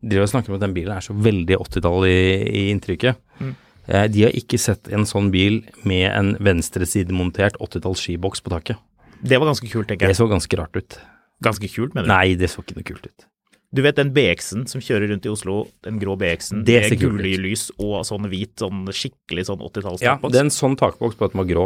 driver 0.00 0.22
og 0.24 0.30
snakker 0.32 0.48
om 0.48 0.56
at 0.56 0.64
den 0.64 0.72
bilen 0.76 0.96
er 0.96 1.04
så 1.04 1.12
veldig 1.12 1.58
80-tall 1.60 2.06
i, 2.08 2.18
i 2.48 2.62
inntrykket, 2.72 3.16
Mm. 3.40 3.54
eh, 3.88 4.04
de 4.08 4.22
har 4.22 4.30
ikke 4.38 4.56
sett 4.62 4.86
en 4.94 5.02
sånn 5.04 5.32
bil 5.34 5.56
med 5.82 6.04
en 6.14 6.28
venstresidemontert 6.38 7.56
80-talls 7.58 7.98
skiboks 8.04 8.40
på 8.44 8.52
taket. 8.52 8.76
Det 9.20 9.36
var 9.40 9.48
ganske 9.50 9.66
kult, 9.72 9.88
tenker 9.88 10.06
jeg. 10.06 10.14
Det 10.14 10.16
så 10.20 10.28
ganske 10.30 10.56
rart 10.60 10.76
ut. 10.78 10.96
Ganske 11.42 11.68
kult, 11.72 11.94
mener 11.94 12.06
du. 12.06 12.12
Nei, 12.12 12.34
det 12.38 12.50
så 12.52 12.62
ikke 12.62 12.78
noe 12.78 12.86
kult 12.86 13.08
ut. 13.08 13.26
Du 13.74 13.82
vet 13.82 13.96
den 13.98 14.12
BX-en 14.14 14.68
som 14.70 14.82
kjører 14.84 15.10
rundt 15.10 15.24
i 15.26 15.30
Oslo, 15.32 15.64
den 15.82 15.98
grå 15.98 16.14
BX-en 16.18 16.62
med 16.62 17.00
gule 17.00 17.32
lys 17.42 17.72
og 17.82 18.04
sånn 18.06 18.28
hvit, 18.30 18.52
sånn 18.62 18.84
skikkelig 18.94 19.48
sånn 19.48 19.64
80-talls 19.66 20.04
Ja, 20.04 20.14
det 20.22 20.38
er 20.38 20.46
en 20.46 20.54
sånn 20.54 20.76
takboks 20.78 21.18
på 21.18 21.26
at 21.26 21.34
den 21.34 21.42
var 21.42 21.48
grå. 21.48 21.64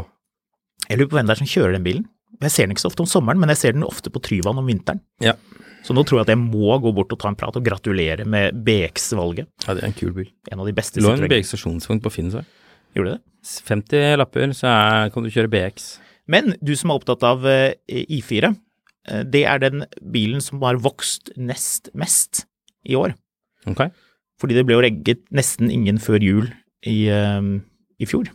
Jeg 0.89 1.01
lurer 1.01 1.11
på 1.11 1.19
hvem 1.19 1.29
det 1.29 1.35
er 1.37 1.43
som 1.43 1.51
kjører 1.51 1.77
den 1.77 1.85
bilen. 1.85 2.07
Jeg 2.39 2.55
ser 2.55 2.69
den 2.69 2.77
ikke 2.77 2.87
så 2.87 2.93
ofte 2.93 3.05
om 3.05 3.11
sommeren, 3.11 3.41
men 3.43 3.53
jeg 3.53 3.61
ser 3.61 3.77
den 3.77 3.85
ofte 3.85 4.13
på 4.15 4.23
Tryvann 4.25 4.61
om 4.61 4.69
vinteren. 4.69 5.03
Ja. 5.25 5.35
Så 5.85 5.95
nå 5.97 6.05
tror 6.07 6.21
jeg 6.21 6.29
at 6.29 6.33
jeg 6.33 6.41
må 6.41 6.77
gå 6.83 6.93
bort 6.97 7.13
og 7.15 7.21
ta 7.21 7.31
en 7.31 7.37
prat 7.39 7.57
og 7.59 7.65
gratulere 7.65 8.25
med 8.29 8.57
BX-valget. 8.65 9.49
ja, 9.67 9.75
det 9.75 9.83
er 9.83 9.91
en 9.91 9.97
kul 9.97 10.15
bil. 10.17 10.31
En 10.53 10.63
av 10.63 10.69
de 10.69 10.75
beste 10.77 11.03
lå 11.03 11.13
en 11.13 11.29
BX 11.29 11.53
stasjonsvogn 11.55 12.01
på 12.05 12.13
Finn, 12.15 12.33
så. 12.33 12.45
Gjorde 12.97 13.17
det? 13.17 13.23
50 13.69 14.17
lapper, 14.21 14.53
så 14.57 14.71
er, 14.71 15.13
kan 15.15 15.25
du 15.25 15.33
kjøre 15.33 15.51
BX. 15.53 15.91
Men 16.29 16.55
du 16.65 16.75
som 16.77 16.93
er 16.93 17.01
opptatt 17.01 17.25
av 17.25 17.45
eh, 17.49 17.77
I4, 17.89 18.51
eh, 18.51 18.59
det 19.25 19.45
er 19.49 19.59
den 19.63 19.85
bilen 20.13 20.41
som 20.45 20.61
har 20.63 20.79
vokst 20.85 21.31
nest 21.37 21.91
mest 21.95 22.45
i 22.89 22.95
år. 22.99 23.15
Ok? 23.67 23.87
Fordi 24.41 24.55
det 24.55 24.65
ble 24.69 24.77
jo 24.79 24.85
regget 24.85 25.25
nesten 25.35 25.71
ingen 25.75 25.99
før 25.99 26.23
jul 26.23 26.47
i, 26.87 27.09
eh, 27.11 27.43
i 27.99 28.07
fjor. 28.07 28.29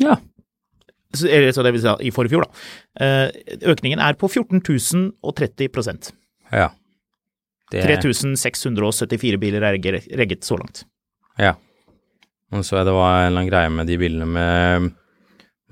Ja. 0.00 0.16
Så, 1.16 1.28
eller, 1.28 1.52
så 1.56 1.62
det 1.64 1.72
vil 1.76 1.80
si 1.84 1.92
i 2.08 2.12
forfjor, 2.12 2.44
da. 2.44 2.64
Eh, 3.00 3.68
Økningen 3.72 4.00
er 4.02 4.16
på 4.20 4.28
14 4.28 4.60
030 4.64 6.12
Ja. 6.52 6.68
Det, 7.72 7.82
3674 7.82 9.38
biler 9.42 9.62
er 9.64 9.74
regget- 9.76 10.06
regget 10.16 10.44
så 10.44 10.56
langt. 10.56 10.84
Ja. 11.38 11.54
Og 12.52 12.62
så 12.64 12.76
er 12.78 12.84
det 12.84 12.92
en 12.92 13.26
eller 13.26 13.40
annen 13.40 13.48
greie 13.50 13.70
med 13.70 13.86
de 13.88 13.96
bilene 13.98 14.26
med, 14.26 14.92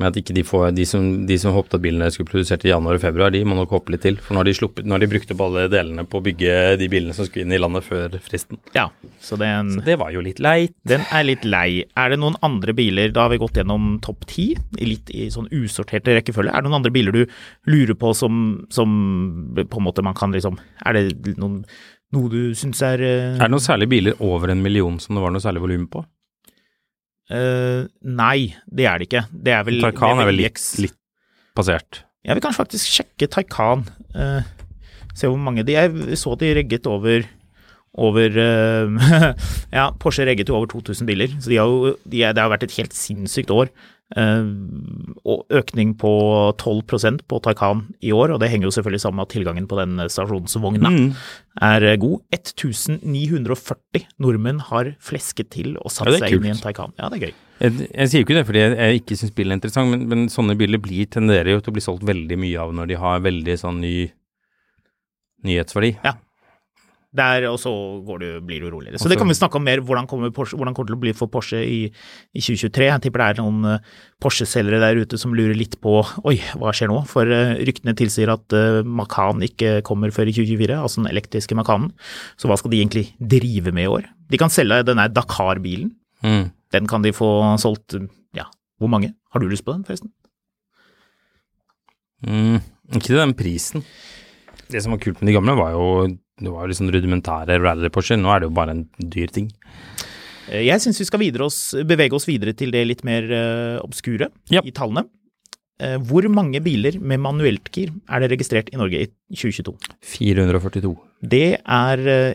med 0.01 0.09
at 0.09 0.17
ikke 0.19 0.35
de 0.35 0.43
får 0.43 0.73
De 0.75 0.85
som, 0.89 1.05
de 1.27 1.37
som 1.39 1.55
håpet 1.55 1.77
at 1.77 1.83
bilene 1.85 2.09
skulle 2.11 2.27
produsert 2.27 2.65
i 2.67 2.71
januar 2.73 2.97
og 2.99 3.03
februar, 3.05 3.31
de 3.31 3.45
må 3.47 3.55
nok 3.55 3.71
håpe 3.77 3.93
litt 3.95 4.03
til. 4.03 4.17
For 4.19 4.35
nå 4.35 4.41
har 4.43 4.49
de 4.49 4.55
sluppet 4.59 4.87
Nå 4.89 4.97
har 4.97 5.03
de 5.05 5.09
brukt 5.13 5.31
opp 5.31 5.45
alle 5.47 5.69
delene 5.71 6.03
på 6.11 6.19
å 6.19 6.25
bygge 6.25 6.57
de 6.81 6.89
bilene 6.91 7.15
som 7.15 7.29
skulle 7.29 7.47
inn 7.47 7.55
i 7.55 7.61
landet 7.63 7.87
før 7.87 8.17
fristen. 8.25 8.59
Ja, 8.75 8.89
så 9.23 9.39
det 9.39 9.47
er 9.53 9.71
Så 9.71 9.85
det 9.87 9.99
var 10.03 10.11
jo 10.15 10.25
litt 10.25 10.43
leit. 10.43 10.75
den 10.85 11.07
er 11.15 11.23
litt 11.29 11.45
lei. 11.47 11.85
Er 11.97 12.11
det 12.11 12.19
noen 12.19 12.35
andre 12.43 12.75
biler, 12.75 13.13
da 13.15 13.29
har 13.29 13.35
vi 13.35 13.39
gått 13.39 13.61
gjennom 13.61 14.01
topp 14.03 14.27
ti, 14.27 14.49
litt 14.83 15.11
i 15.15 15.29
sånn 15.31 15.47
usorterte 15.55 16.19
rekkefølge. 16.19 16.51
Er 16.51 16.63
det 16.65 16.69
noen 16.71 16.81
andre 16.83 16.95
biler 16.95 17.15
du 17.15 17.25
lurer 17.71 17.95
på 17.95 18.11
som, 18.19 18.67
som 18.75 18.91
på 19.55 19.79
en 19.79 19.87
måte 19.87 20.03
man 20.03 20.15
kan 20.19 20.35
liksom 20.35 20.59
Er 20.85 20.93
det 20.99 21.37
noen, 21.39 21.63
noe 22.15 22.29
du 22.31 22.55
syns 22.59 22.83
er 22.83 22.99
eh, 23.03 23.37
Er 23.39 23.47
det 23.47 23.55
noen 23.55 23.63
særlige 23.63 23.93
biler 23.95 24.19
over 24.19 24.51
en 24.51 24.63
million 24.63 24.99
som 24.99 25.15
det 25.15 25.23
var 25.23 25.31
noe 25.35 25.43
særlig 25.45 25.63
volum 25.63 25.87
på? 25.87 26.03
Eh, 27.31 27.87
Nei, 28.05 28.55
det 28.67 28.89
er 28.91 29.01
det 29.01 29.09
ikke. 29.09 29.25
Det 29.33 29.55
er 29.55 29.65
vel 29.69 29.81
Taycan 29.85 30.23
er 30.23 30.29
vel 30.31 30.41
litt, 30.43 30.61
litt 30.83 30.99
passert. 31.57 32.03
Jeg 32.25 32.37
vil 32.37 32.45
kanskje 32.45 32.63
faktisk 32.63 32.91
sjekke 32.91 33.31
Taycan. 33.31 33.87
Uh, 34.17 34.43
se 35.15 35.29
hvor 35.31 35.39
mange 35.39 35.65
de 35.67 35.77
Jeg 35.77 36.19
så 36.19 36.35
de 36.39 36.53
regget 36.57 36.87
over 36.91 37.27
over 37.95 38.35
uh, 38.35 39.35
Ja, 39.77 39.91
Porsche 40.01 40.27
regget 40.27 40.49
jo 40.51 40.57
over 40.59 40.67
2000 40.73 41.07
biler, 41.07 41.35
så 41.39 41.53
de 41.53 41.61
har 41.61 41.71
jo, 41.71 41.95
de 42.03 42.23
er, 42.23 42.35
det 42.35 42.43
har 42.43 42.51
vært 42.51 42.67
et 42.67 42.79
helt 42.81 42.97
sinnssykt 42.97 43.53
år. 43.55 43.71
Eh, 44.15 44.45
og 45.27 45.41
økning 45.51 45.97
på 45.99 46.11
12% 46.61 47.25
på 47.27 47.41
Taycan 47.43 47.81
i 47.99 48.13
år, 48.15 48.31
og 48.37 48.39
det 48.39 48.51
henger 48.53 48.69
jo 48.69 48.75
selvfølgelig 48.77 49.01
sammen 49.03 49.19
med 49.19 49.27
at 49.27 49.33
tilgangen 49.35 49.67
på 49.67 49.79
den 49.81 49.97
stasjonsvogna 50.07 50.91
Mm. 50.93 51.09
er 51.67 51.83
eh, 51.89 51.97
god. 51.99 52.21
1940 52.31 54.05
nordmenn 54.23 54.61
har 54.71 54.93
flesket 55.03 55.51
til 55.51 55.75
og 55.81 55.91
satt 55.91 56.13
Ja, 56.13 56.19
seg 56.23 56.37
inn 56.39 56.47
i 56.47 56.53
en 56.55 56.63
Taycan. 56.63 56.95
Ja, 56.99 57.09
det 57.11 57.19
er 57.19 57.27
gøy. 57.27 57.35
Jeg, 57.65 57.89
jeg 57.91 58.09
sier 58.11 58.21
jo 58.23 58.27
ikke 58.27 58.37
det 58.39 58.47
fordi 58.47 58.63
jeg, 58.63 58.77
jeg 58.79 59.01
ikke 59.03 59.19
syns 59.19 59.35
bilen 59.35 59.55
er 59.55 59.59
interessant, 59.61 59.91
men, 59.91 60.07
men 60.11 60.25
sånne 60.31 60.57
biler 60.59 60.79
blir, 60.83 61.07
tenderer 61.11 61.51
jo 61.55 61.61
til 61.63 61.73
å 61.73 61.77
bli 61.79 61.85
solgt 61.85 62.07
veldig 62.07 62.39
mye 62.39 62.59
av 62.63 62.75
når 62.75 62.91
de 62.91 63.01
har 63.03 63.23
veldig 63.27 63.57
sånn 63.61 63.81
ny 63.83 63.97
nyhetsverdi. 65.45 65.93
Der, 67.15 67.45
og 67.47 67.61
så 67.63 67.71
går 68.03 68.19
det, 68.19 68.29
blir 68.43 68.65
jo 68.65 68.73
roligere. 68.73 68.99
Så 68.99 69.07
det 69.11 69.17
kan 69.21 69.29
vi 69.31 69.37
snakke 69.39 69.61
om 69.61 69.63
mer. 69.63 69.79
Hvordan 69.87 70.09
kommer, 70.11 70.33
Porsche, 70.35 70.57
hvordan 70.59 70.75
kommer 70.75 70.89
det 70.89 70.95
til 70.95 70.99
å 70.99 71.03
bli 71.05 71.13
for 71.15 71.31
Porsche 71.31 71.61
i, 71.63 71.79
i 72.35 72.43
2023? 72.43 72.89
Jeg 72.89 73.05
tipper 73.05 73.23
det 73.23 73.29
er 73.29 73.43
noen 73.43 73.69
eh, 73.71 73.93
Porsche-selgere 74.23 74.81
der 74.83 74.99
ute 75.05 75.21
som 75.21 75.37
lurer 75.37 75.55
litt 75.55 75.77
på 75.85 76.01
oi, 76.27 76.35
hva 76.59 76.73
skjer 76.75 76.91
nå? 76.91 77.05
For 77.11 77.31
eh, 77.31 77.55
ryktene 77.69 77.95
tilsier 77.99 78.33
at 78.35 78.57
uh, 78.59 78.81
Macan 78.83 79.45
ikke 79.47 79.77
kommer 79.87 80.11
før 80.15 80.33
i 80.33 80.35
2024, 80.35 80.81
altså 80.81 81.05
den 81.05 81.13
elektriske 81.13 81.59
Macanen. 81.59 81.93
Så 82.35 82.51
hva 82.51 82.59
skal 82.59 82.75
de 82.75 82.83
egentlig 82.83 83.07
drive 83.23 83.71
med 83.71 83.87
i 83.87 83.93
år? 83.95 84.11
De 84.35 84.41
kan 84.41 84.51
selge 84.51 84.83
denne 84.89 85.07
Dakar-bilen. 85.15 85.95
Mm. 86.27 86.49
Den 86.75 86.91
kan 86.91 87.07
de 87.07 87.15
få 87.15 87.31
solgt 87.63 87.95
ja, 88.35 88.49
hvor 88.83 88.91
mange? 88.91 89.13
Har 89.31 89.39
du 89.39 89.47
lyst 89.47 89.63
på 89.63 89.77
den, 89.77 89.87
forresten? 89.87 90.11
Mm. 92.27 92.59
Ikke 92.91 93.07
til 93.13 93.23
den 93.23 93.39
prisen. 93.39 93.87
Det 94.67 94.83
som 94.83 94.95
var 94.95 95.03
kult 95.03 95.21
med 95.21 95.31
de 95.31 95.37
gamle, 95.37 95.55
var 95.59 95.75
jo 95.77 95.87
det 96.41 96.51
var 96.51 96.65
jo 96.65 96.73
liksom 96.73 96.91
rudimentære 96.91 97.59
rally-Porscher. 97.63 98.19
Nå 98.19 98.31
er 98.35 98.43
det 98.43 98.49
jo 98.49 98.55
bare 98.57 98.75
en 98.75 98.85
dyr 98.99 99.31
ting. 99.31 99.51
Eh, 100.51 100.65
Jeg 100.67 100.83
syns 100.83 100.99
vi 101.01 101.07
skal 101.07 101.43
oss, 101.45 101.75
bevege 101.87 102.17
oss 102.17 102.27
videre 102.27 102.55
til 102.55 102.73
det 102.75 102.87
litt 102.87 103.05
mer 103.05 103.23
uh, 103.31 103.79
obskure 103.85 104.31
Ja. 104.51 104.61
i 104.65 104.73
tallene. 104.75 105.07
Uh, 105.81 105.99
Hvor 106.03 106.27
mange 106.29 106.61
biler 106.63 106.99
med 107.01 107.21
manuelt 107.21 107.71
gir 107.71 107.93
er 108.09 108.21
det 108.21 108.33
registrert 108.35 108.73
i 108.73 108.77
Norge 108.79 108.99
i 109.07 109.07
2022? 109.35 109.77
442. 110.03 110.95
Det 111.23 111.59
er 111.63 111.99
uh, 112.03 112.35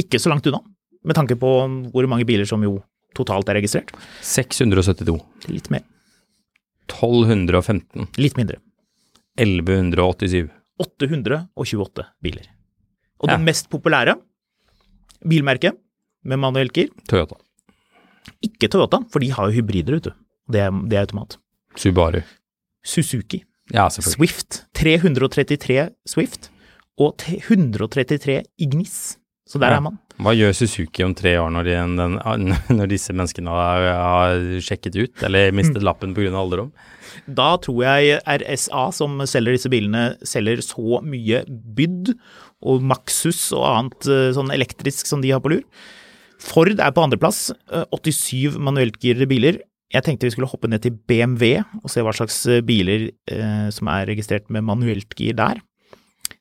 ikke 0.00 0.18
så 0.18 0.32
langt 0.32 0.46
unna, 0.48 0.60
med 1.04 1.14
tanke 1.14 1.36
på 1.36 1.52
hvor 1.92 2.08
mange 2.08 2.24
biler 2.24 2.48
som 2.48 2.62
jo 2.64 2.78
totalt 3.14 3.48
er 3.52 3.60
registrert. 3.60 3.92
672. 4.24 5.20
Litt 5.52 5.68
mer. 5.70 5.84
1215. 6.88 8.08
Litt 8.18 8.36
mindre. 8.40 8.58
1187. 9.40 10.48
828 10.80 12.08
biler. 12.24 12.53
Og 13.20 13.28
Ja. 13.30 13.36
det 13.36 13.44
mest 13.44 13.68
populære 13.70 14.16
bilmerket 15.28 15.72
med 16.24 16.36
manuell 16.38 16.68
gir, 16.72 16.88
Toyota. 17.08 17.36
ikke 18.42 18.68
Toyota, 18.68 18.98
for 19.10 19.18
de 19.20 19.30
har 19.32 19.46
jo 19.50 19.52
hybrider, 19.60 19.92
vet 19.98 20.04
du. 20.04 20.12
Det 20.50 20.60
er, 20.60 20.70
det 20.70 20.92
er 20.96 21.00
automat. 21.06 21.38
Subaru. 21.76 22.20
Suzuki, 22.84 23.42
Ja, 23.72 23.88
selvfølgelig. 23.88 24.28
Swift, 24.28 24.66
333 24.74 25.90
Swift 26.06 26.50
og 26.98 27.14
133 27.18 28.42
Ignis. 28.58 29.16
Så 29.46 29.60
der 29.60 29.70
Ja. 29.74 29.76
er 29.76 29.80
man. 29.84 29.98
Hva 30.22 30.30
gjør 30.32 30.54
Suzuki 30.54 31.02
om 31.04 31.12
tre 31.14 31.34
år 31.42 31.50
når, 31.50 31.64
de, 31.66 31.74
den, 31.98 32.44
når 32.78 32.88
disse 32.88 33.12
menneskene 33.12 33.50
har, 33.50 33.88
har 33.98 34.44
sjekket 34.62 34.94
ut, 34.96 35.22
eller 35.26 35.50
mistet 35.52 35.82
lappen 35.84 36.14
pga. 36.14 36.30
alderdom? 36.38 36.70
Da 37.28 37.56
tror 37.62 37.82
jeg 37.84 38.20
RSA, 38.24 38.86
som 38.94 39.18
selger 39.26 39.52
disse 39.56 39.68
bilene, 39.70 40.14
selger 40.24 40.62
så 40.64 41.00
mye 41.04 41.42
bydd 41.48 42.14
og 42.64 42.80
Maxus 42.82 43.50
og 43.52 43.66
annet 43.68 44.08
eh, 44.08 44.30
sånn 44.36 44.50
elektrisk 44.54 45.06
som 45.10 45.20
de 45.20 45.34
har 45.34 45.42
på 45.44 45.52
lur. 45.52 45.62
Ford 46.40 46.72
er 46.80 46.90
på 46.94 47.04
andreplass, 47.04 47.50
eh, 47.72 47.84
87 47.92 48.56
manueltgirede 48.58 49.28
biler. 49.28 49.60
Jeg 49.94 50.02
tenkte 50.06 50.26
vi 50.26 50.34
skulle 50.34 50.48
hoppe 50.50 50.66
ned 50.70 50.82
til 50.82 50.96
BMW 51.06 51.60
og 51.82 51.90
se 51.92 52.02
hva 52.02 52.14
slags 52.16 52.40
eh, 52.50 52.62
biler 52.66 53.10
eh, 53.30 53.68
som 53.74 53.90
er 53.92 54.08
registrert 54.10 54.48
med 54.50 54.64
manueltgir 54.66 55.36
der. 55.38 55.60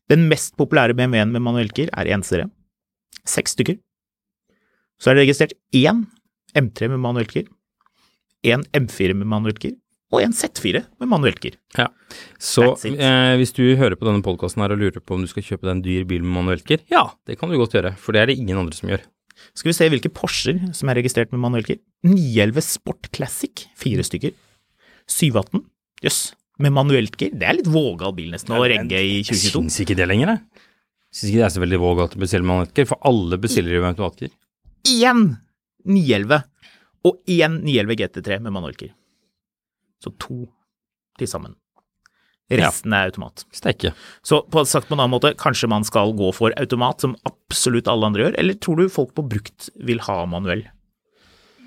Den 0.09 0.27
mest 0.31 0.55
populære 0.57 0.95
BMW-en 0.97 1.33
med 1.35 1.41
manueltgir 1.43 1.91
er 1.93 2.09
enserie. 2.15 2.47
Seks 3.27 3.55
stykker. 3.57 3.77
Så 5.01 5.11
er 5.11 5.17
det 5.17 5.25
registrert 5.27 5.55
én 5.75 6.05
M3 6.57 6.89
med 6.93 7.01
manueltgir, 7.03 7.47
én 8.45 8.65
M4 8.75 9.15
med 9.17 9.27
manueltgir 9.27 9.77
og 10.13 10.21
en 10.21 10.35
Z4 10.35 10.83
med 11.01 11.09
manueltgir. 11.09 11.55
Ja. 11.77 11.87
Så 12.37 12.67
eh, 12.85 13.33
hvis 13.39 13.55
du 13.57 13.63
hører 13.79 13.97
på 13.97 14.05
denne 14.05 14.21
podkasten 14.25 14.61
og 14.61 14.75
lurer 14.77 15.01
på 15.01 15.15
om 15.17 15.23
du 15.23 15.29
skal 15.31 15.45
kjøpe 15.45 15.65
deg 15.65 15.73
en 15.73 15.81
dyr 15.85 16.05
bil 16.09 16.21
med 16.21 16.35
manuellgir, 16.37 16.83
ja, 16.91 17.07
det 17.25 17.39
kan 17.39 17.49
du 17.49 17.57
godt 17.57 17.73
gjøre, 17.73 17.95
for 17.97 18.13
det 18.13 18.21
er 18.21 18.29
det 18.29 18.37
ingen 18.37 18.59
andre 18.61 18.77
som 18.77 18.91
gjør. 18.93 19.01
Skal 19.57 19.71
vi 19.71 19.75
se 19.75 19.87
hvilke 19.89 20.11
Porscher 20.13 20.59
som 20.77 20.91
er 20.91 20.99
registrert 21.01 21.33
med 21.33 21.41
manuellgir. 21.41 21.79
911 22.05 22.61
Sport 22.67 23.09
Classic, 23.15 23.65
fire 23.79 24.05
stykker. 24.05 24.35
718, 25.09 25.65
jøss, 26.05 26.21
med 26.61 26.75
manuelt 26.77 27.17
gir. 27.19 27.33
Det 27.33 27.49
er 27.49 27.57
litt 27.57 27.71
vågal 27.73 28.13
bil 28.15 28.29
nesten 28.35 28.53
å 28.55 28.61
regge 28.61 29.01
i 29.01 29.17
Jeg 29.23 29.31
2022. 29.33 29.49
syns 29.57 29.81
ikke 29.83 29.97
det 29.97 30.07
lenger, 30.11 30.35
jeg. 30.35 30.67
Syns 31.13 31.29
ikke 31.29 31.41
det 31.43 31.45
er 31.45 31.53
så 31.53 31.61
veldig 31.61 31.81
vågalt 31.81 32.15
å 32.17 32.21
bestille 32.23 32.47
manuellgir, 32.47 32.89
for 32.89 33.01
alle 33.05 33.37
bestiller 33.41 33.77
jo 33.77 33.85
automatgir. 33.85 34.33
Én 34.89 35.27
911 35.85 36.41
og 37.07 37.19
én 37.29 37.59
911 37.61 37.99
GT3 38.01 38.39
med 38.41 38.55
manuelt. 38.55 38.87
Så 40.03 40.11
to 40.19 40.45
til 41.19 41.29
sammen. 41.29 41.57
Resten 42.53 42.93
er 42.93 43.07
automat. 43.07 43.45
Steike. 43.55 43.93
Så 44.25 44.41
på, 44.51 44.63
sagt 44.67 44.89
på 44.89 44.97
en 44.97 45.03
annen 45.03 45.13
måte, 45.15 45.33
kanskje 45.39 45.69
man 45.71 45.85
skal 45.87 46.13
gå 46.17 46.29
for 46.35 46.53
automat, 46.59 47.01
som 47.01 47.15
absolutt 47.29 47.89
alle 47.91 48.09
andre 48.09 48.25
gjør, 48.25 48.39
eller 48.41 48.57
tror 48.61 48.81
du 48.81 48.91
folk 48.91 49.13
på 49.17 49.25
brukt 49.35 49.69
vil 49.87 50.01
ha 50.05 50.23
manuell? 50.29 50.65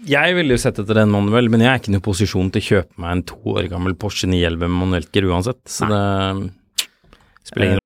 Jeg 0.06 0.36
ville 0.36 0.54
jo 0.54 0.60
sett 0.60 0.78
etter 0.82 1.00
en 1.00 1.14
manuell, 1.14 1.48
men 1.50 1.64
jeg 1.64 1.70
er 1.70 1.80
ikke 1.80 1.90
i 1.90 1.96
noen 1.96 2.04
posisjon 2.04 2.52
til 2.52 2.62
å 2.62 2.68
kjøpe 2.68 3.02
meg 3.02 3.14
en 3.14 3.24
to 3.32 3.56
år 3.56 3.70
gammel 3.72 3.96
Porsche 3.98 4.28
911 4.28 4.68
med 4.68 4.78
manuellgir 4.84 5.30
uansett, 5.30 5.62
så 5.64 5.88
det 5.90 6.04
spiller 7.48 7.70
ingen 7.70 7.80
rolle. 7.80 7.85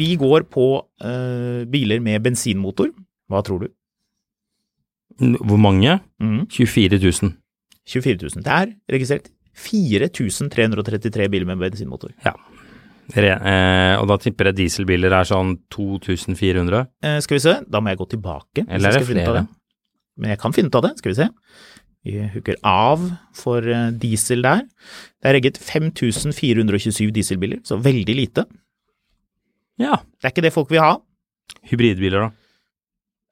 Vi 0.00 0.14
går 0.20 0.46
på 0.48 0.66
uh, 1.04 1.66
biler 1.68 2.00
med 2.00 2.24
bensinmotor. 2.24 2.88
Hva 3.30 3.44
tror 3.46 3.66
du? 3.66 3.68
Hvor 5.20 5.60
mange? 5.60 5.98
Mm. 6.22 6.46
24 6.48 6.96
000. 7.02 7.34
24 7.90 8.16
000. 8.22 8.44
Det 8.46 8.54
er 8.54 8.72
registrert 8.96 9.28
4333 9.60 11.28
biler 11.28 11.48
med 11.50 11.60
bensinmotor. 11.60 12.14
Ja. 12.24 12.34
Re 13.10 13.32
eh, 13.34 13.96
og 13.98 14.06
da 14.10 14.16
tipper 14.22 14.50
jeg 14.50 14.58
dieselbiler 14.60 15.14
er 15.16 15.26
sånn 15.26 15.56
2400. 15.74 16.84
Eh, 17.02 17.18
skal 17.24 17.38
vi 17.38 17.42
se, 17.42 17.56
da 17.66 17.82
må 17.82 17.92
jeg 17.92 18.00
gå 18.00 18.06
tilbake. 18.14 18.64
Eller 18.68 18.94
er 18.94 19.02
det 19.02 19.08
flere? 19.08 19.44
Men 20.20 20.34
jeg 20.34 20.40
kan 20.42 20.54
finne 20.54 20.70
ut 20.70 20.78
av 20.78 20.86
det, 20.86 20.94
skal 21.00 21.12
vi 21.12 21.18
se. 21.18 21.28
Vi 22.06 22.16
hooker 22.36 22.56
av 22.66 23.02
for 23.36 23.66
eh, 23.66 23.90
diesel 24.00 24.44
der. 24.46 24.62
Det 25.20 25.30
er 25.30 25.36
regget 25.40 25.60
5427 25.60 27.10
dieselbiler, 27.16 27.64
så 27.66 27.80
veldig 27.82 28.16
lite. 28.16 28.46
Ja. 29.80 30.00
Det 30.20 30.28
er 30.28 30.34
ikke 30.34 30.44
det 30.44 30.54
folk 30.54 30.70
vil 30.72 30.82
ha. 30.84 30.94
Hybridbiler, 31.70 32.28
da. 32.28 32.30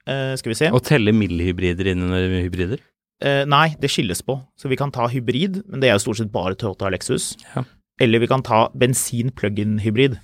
Eh, 0.08 0.34
skal 0.40 0.54
vi 0.54 0.58
se. 0.58 0.70
Og 0.72 0.82
telle 0.86 1.12
mildhybrider 1.14 1.92
inn 1.92 2.06
under 2.06 2.38
hybrider. 2.40 2.80
Eh, 3.20 3.44
nei, 3.50 3.74
det 3.80 3.90
skilles 3.92 4.22
på. 4.24 4.38
Så 4.58 4.70
vi 4.70 4.78
kan 4.78 4.92
ta 4.94 5.08
hybrid, 5.10 5.62
men 5.68 5.82
det 5.82 5.90
er 5.90 5.94
jo 5.98 6.04
stort 6.06 6.20
sett 6.20 6.32
bare 6.32 6.56
Toyota 6.58 6.86
og 6.88 6.94
Lexus. 6.94 7.36
Ja. 7.54 7.64
Eller 8.00 8.22
vi 8.22 8.30
kan 8.30 8.42
ta 8.46 8.68
bensin 8.78 9.30
plug-in 9.34 9.78
hybrid. 9.82 10.18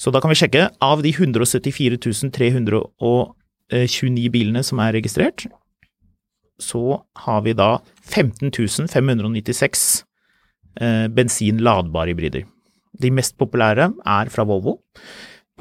Så 0.00 0.10
da 0.10 0.20
kan 0.22 0.32
vi 0.32 0.38
sjekke. 0.40 0.70
Av 0.82 1.02
de 1.04 1.12
174 1.12 1.98
329 2.32 4.30
bilene 4.32 4.62
som 4.64 4.80
er 4.82 4.96
registrert, 4.96 5.46
så 6.62 7.02
har 7.26 7.42
vi 7.44 7.52
da 7.58 7.76
15 8.08 8.50
596 8.90 10.04
eh, 10.80 11.06
bensin-ladbare 11.12 12.14
hybrider. 12.14 12.48
De 12.98 13.10
mest 13.10 13.36
populære 13.40 13.92
er 13.92 14.32
fra 14.32 14.44
Volvo, 14.48 14.78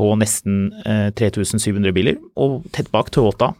på 0.01 0.11
nesten 0.17 0.71
eh, 0.81 1.09
3700 1.13 1.93
biler, 1.93 2.17
og 2.41 2.65
tett 2.73 2.89
bak 2.93 3.11
Toyota, 3.13 3.51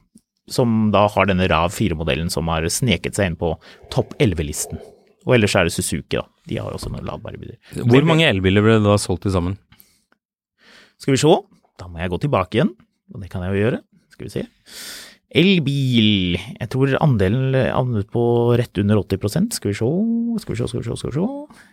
som 0.51 0.89
da 0.93 1.06
har 1.13 1.30
denne 1.30 1.45
RAV 1.47 1.73
4-modellen 1.75 2.32
som 2.34 2.49
har 2.51 2.65
sneket 2.65 3.17
seg 3.17 3.32
inn 3.32 3.38
på 3.39 3.54
topp 3.93 4.15
11-listen. 4.19 4.82
Og 5.27 5.36
ellers 5.38 5.54
er 5.56 5.67
det 5.67 5.75
Suzuki, 5.75 6.17
da. 6.17 6.25
De 6.49 6.58
har 6.58 6.73
også 6.73 6.89
noen 6.89 7.06
ladbare 7.06 7.38
biler. 7.38 7.60
Hvor 7.77 8.06
mange 8.10 8.25
elbiler 8.25 8.65
ble 8.65 8.80
det 8.80 8.88
da 8.88 8.97
solgt 8.99 9.27
til 9.27 9.36
sammen? 9.36 9.60
Skal 11.01 11.13
vi 11.13 11.21
se, 11.21 11.36
da 11.77 11.88
må 11.89 12.01
jeg 12.01 12.12
gå 12.13 12.19
tilbake 12.25 12.58
igjen, 12.58 12.73
og 13.13 13.21
det 13.21 13.30
kan 13.30 13.45
jeg 13.45 13.54
jo 13.54 13.62
gjøre. 13.62 13.82
Skal 14.15 14.27
vi 14.27 14.34
se. 14.34 14.45
Elbil, 15.41 16.39
jeg 16.58 16.69
tror 16.73 16.97
andelen 16.99 17.54
havnet 17.56 18.10
på 18.12 18.23
rett 18.60 18.82
under 18.82 18.99
80 18.99 19.54
skal 19.56 19.71
vi 19.71 19.77
se, 19.77 19.91
skal 20.43 20.58
vi 20.58 20.60
se, 20.60 20.67
skal 20.67 20.82
vi 20.82 20.88
se, 20.89 20.97
skal 20.99 21.13
vi 21.13 21.21
se. 21.21 21.69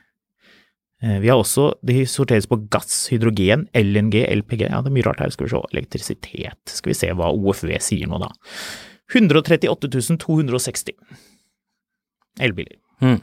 Eh, 1.02 1.18
Vi 1.22 1.28
har 1.30 1.38
også, 1.38 1.72
de 1.87 2.02
sorteres 2.11 2.48
på 2.50 2.58
gass, 2.70 3.06
hydrogen, 3.12 3.68
LNG, 3.74 4.24
LPG, 4.42 4.66
ja 4.66 4.80
det 4.82 4.90
er 4.90 4.96
mye 4.96 5.06
rart 5.06 5.20
her, 5.22 5.30
skal 5.30 5.46
vi 5.46 5.52
se, 5.54 5.62
elektrisitet, 5.72 6.74
skal 6.74 6.90
vi 6.90 6.98
se 6.98 7.12
hva 7.14 7.30
OFV 7.34 7.76
sier 7.84 8.11
nå 8.11 8.18
da. 8.22 8.32
138 9.14 10.18
260 10.18 10.92
elbiler. 12.44 12.76
Mm. 13.00 13.20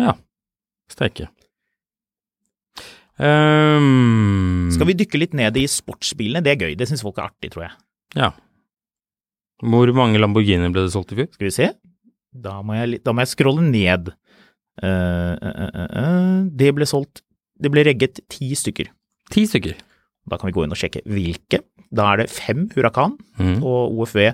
Ja. 0.00 0.14
Steike. 0.90 1.28
Um, 3.22 4.70
Skal 4.72 4.88
vi 4.88 4.96
dykke 4.98 5.20
litt 5.20 5.34
ned 5.36 5.56
i 5.60 5.66
sportsbilene? 5.70 6.40
Det 6.42 6.54
er 6.54 6.62
gøy, 6.64 6.72
det 6.80 6.88
synes 6.90 7.04
folk 7.04 7.20
er 7.20 7.28
artig, 7.28 7.52
tror 7.52 7.66
jeg. 7.68 7.74
Ja. 8.18 8.30
Hvor 9.62 9.92
mange 9.94 10.18
Lamborghini 10.18 10.72
ble 10.74 10.86
det 10.88 10.94
solgt 10.96 11.12
i 11.14 11.20
fjor? 11.20 11.28
Skal 11.36 11.46
vi 11.46 11.54
se. 11.54 11.68
Da 12.32 12.56
må 12.66 12.74
jeg, 12.80 13.02
da 13.04 13.12
må 13.14 13.22
jeg 13.22 13.30
scrolle 13.36 13.62
ned. 13.68 14.10
Uh, 14.80 15.36
eh, 15.36 15.82
eh, 16.00 16.38
det 16.48 16.70
ble 16.72 16.86
solgt 16.88 17.20
Det 17.60 17.68
ble 17.70 17.84
regget 17.84 18.22
ti 18.32 18.54
stykker. 18.56 18.88
Ti 19.30 19.44
stykker. 19.46 19.76
Da 20.30 20.38
kan 20.38 20.48
vi 20.48 20.54
gå 20.56 20.64
inn 20.64 20.72
og 20.72 20.80
sjekke 20.80 21.04
hvilke. 21.06 21.60
Da 21.92 22.08
er 22.12 22.22
det 22.22 22.32
fem 22.32 22.64
Hurrakan 22.72 23.18
mm. 23.38 23.58
og 23.60 24.00
OFV 24.00 24.32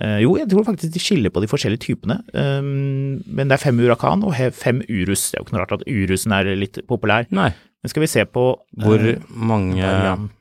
Eh, 0.00 0.22
jo, 0.24 0.38
jeg 0.40 0.48
tror 0.48 0.64
faktisk 0.64 0.94
de 0.94 1.00
skiller 1.02 1.32
på 1.32 1.42
de 1.44 1.48
forskjellige 1.50 1.84
typene. 1.84 2.16
Um, 2.32 3.20
men 3.26 3.50
det 3.50 3.58
er 3.58 3.60
fem 3.60 3.76
Hurrakan 3.80 4.24
og 4.24 4.36
fem 4.56 4.80
Urus. 4.88 5.28
Det 5.28 5.36
er 5.36 5.42
jo 5.42 5.46
ikke 5.46 5.56
noe 5.56 5.64
rart 5.66 5.76
at 5.76 5.84
Urusen 5.84 6.32
er 6.32 6.48
litt 6.56 6.80
populær. 6.88 7.28
Nei. 7.34 7.50
Men 7.82 7.92
skal 7.92 8.04
vi 8.04 8.08
se 8.08 8.24
på 8.24 8.46
Hvor 8.84 9.08
eh, 9.08 9.20
mange 9.28 9.82
variant 9.82 10.38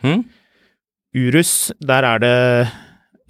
Hmm? 0.00 0.22
Urus, 1.12 1.72
der 1.84 2.06
er 2.08 2.20
det 2.22 2.36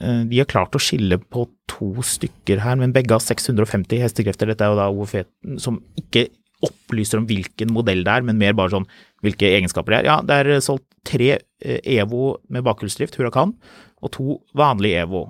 De 0.00 0.38
har 0.38 0.48
klart 0.48 0.76
å 0.76 0.80
skille 0.80 1.18
på 1.20 1.42
to 1.68 1.90
stykker 2.04 2.62
her, 2.64 2.78
men 2.80 2.94
begge 2.94 3.12
har 3.12 3.20
650 3.20 4.00
hestekrefter. 4.00 4.48
Dette 4.48 4.64
er 4.64 4.72
jo 4.72 4.78
da 4.78 4.86
OFE 4.88 5.26
som 5.60 5.76
ikke 6.00 6.26
opplyser 6.66 7.20
om 7.20 7.26
hvilken 7.28 7.72
modell 7.72 8.02
det 8.04 8.14
er, 8.18 8.24
men 8.26 8.38
mer 8.40 8.56
bare 8.56 8.72
sånn 8.74 8.88
hvilke 9.24 9.48
egenskaper 9.48 9.94
det 9.94 10.00
er. 10.00 10.08
Ja, 10.10 10.16
det 10.26 10.38
er 10.40 10.64
solgt 10.64 10.86
tre 11.08 11.30
eh, 11.36 11.80
EVO 11.98 12.34
med 12.52 12.64
bakhjulsdrift, 12.66 13.16
Huracan, 13.20 13.54
og 14.00 14.12
to 14.16 14.38
vanlige 14.56 15.04
EVO. 15.04 15.24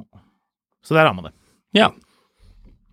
Så 0.86 0.96
der 0.96 1.06
har 1.06 1.16
man 1.16 1.28
det. 1.28 1.34
Ja. 1.76 1.90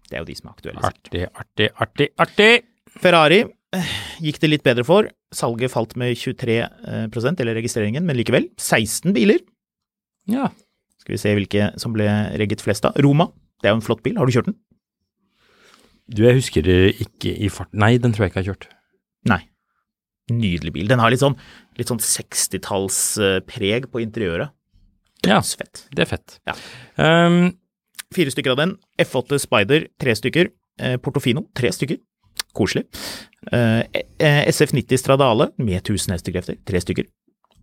Det 0.08 0.18
er 0.18 0.24
jo 0.24 0.30
de 0.30 0.38
som 0.38 0.50
er 0.50 0.58
aktuelle. 0.58 0.84
Artig, 0.88 1.26
artig, 1.34 1.70
artig, 1.84 2.10
artig. 2.22 2.52
Ferrari 2.98 3.42
eh, 3.44 3.96
gikk 4.24 4.42
det 4.44 4.52
litt 4.52 4.66
bedre 4.66 4.86
for. 4.88 5.10
Salget 5.36 5.74
falt 5.74 5.98
med 6.00 6.16
23 6.18 6.60
eh, 6.62 7.08
eller 7.08 7.58
registreringen, 7.58 8.06
men 8.06 8.18
likevel. 8.20 8.50
16 8.62 9.16
biler. 9.18 9.42
Ja. 10.30 10.52
Skal 11.08 11.16
vi 11.16 11.22
se 11.22 11.32
hvilke 11.38 11.68
som 11.80 11.94
ble 11.96 12.04
regget 12.36 12.60
flest 12.60 12.84
av. 12.84 12.98
Roma. 13.00 13.30
Det 13.64 13.70
er 13.70 13.72
jo 13.72 13.78
en 13.80 13.86
flott 13.86 14.02
bil. 14.04 14.18
Har 14.20 14.28
du 14.28 14.34
kjørt 14.36 14.50
den? 14.50 14.58
Du, 16.12 16.26
jeg 16.26 16.36
husker 16.36 16.66
det 16.68 16.98
ikke 17.00 17.32
i 17.32 17.48
fart... 17.48 17.72
Nei, 17.72 17.94
den 17.96 18.12
tror 18.12 18.26
jeg 18.26 18.34
ikke 18.34 18.42
jeg 18.42 18.50
har 18.50 18.58
kjørt. 18.58 18.68
Nei. 19.32 19.38
Nydelig 20.36 20.74
bil. 20.76 20.90
Den 20.92 21.00
har 21.00 21.14
litt 21.14 21.24
sånn, 21.24 21.38
litt 21.80 21.88
sånn 21.88 22.04
60-tallspreg 22.04 23.88
på 23.88 24.02
interiøret. 24.04 24.52
Ja, 25.24 25.40
det 25.40 26.04
er 26.04 26.10
fett. 26.12 26.36
Ja. 26.44 26.58
Um, 27.00 27.56
Fire 28.12 28.32
stykker 28.36 28.58
av 28.58 28.60
den. 28.60 28.76
F8 29.00 29.40
Spider, 29.48 29.88
tre 30.00 30.16
stykker. 30.16 30.52
Eh, 30.84 30.98
Portofino, 31.00 31.46
tre 31.56 31.72
stykker. 31.76 32.04
Koselig. 32.56 32.84
Eh, 33.52 34.04
eh, 34.20 34.44
SF90 34.52 35.00
Stradale 35.00 35.50
med 35.56 35.80
1000 35.80 36.16
hestekrefter, 36.16 36.60
tre 36.68 36.84
stykker. 36.84 37.08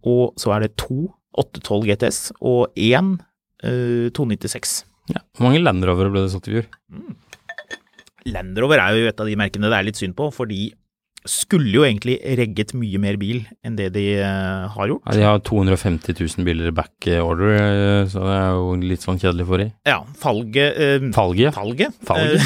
Og 0.09 0.33
så 0.41 0.57
er 0.57 0.65
det 0.65 0.75
to 0.81 1.13
812 1.37 1.89
GTS 1.91 2.19
og 2.41 2.75
én 2.77 3.15
eh, 3.17 3.25
296. 3.65 4.85
ja. 5.15 5.21
Hvor 5.37 5.49
mange 5.49 5.63
Land 5.65 5.85
Rover 5.89 6.11
ble 6.13 6.25
det 6.27 6.33
solgt 6.35 6.49
i 6.53 6.59
fjor? 6.59 6.71
Land 8.31 8.57
Rover 8.63 8.81
er 8.81 8.97
jo 8.97 9.11
et 9.11 9.21
av 9.21 9.29
de 9.29 9.37
merkene 9.37 9.69
det 9.69 9.77
er 9.79 9.87
litt 9.91 9.99
synd 10.01 10.17
på, 10.17 10.31
for 10.33 10.49
de 10.49 10.71
skulle 11.29 11.71
jo 11.73 11.85
egentlig 11.87 12.19
regget 12.37 12.75
mye 12.77 12.99
mer 13.01 13.17
bil 13.17 13.39
enn 13.65 13.77
det 13.79 13.87
de 13.95 14.03
eh, 14.21 14.65
har 14.75 14.91
gjort. 14.91 15.07
Ja, 15.09 15.15
de 15.17 15.23
har 15.25 15.39
250 15.41 16.13
000 16.21 16.45
biler 16.45 16.69
back 16.77 17.07
order, 17.17 17.55
eh, 17.57 18.03
så 18.13 18.21
det 18.27 18.35
er 18.37 18.51
jo 18.59 18.75
litt 18.85 19.05
sånn 19.05 19.21
kjedelig 19.23 19.47
for 19.49 19.63
de. 19.63 19.71
Ja, 19.89 20.03
falget 20.21 20.77
eh, 20.85 21.07
Falget. 21.17 21.57
Falget. 21.57 21.97
Falget. 22.05 22.45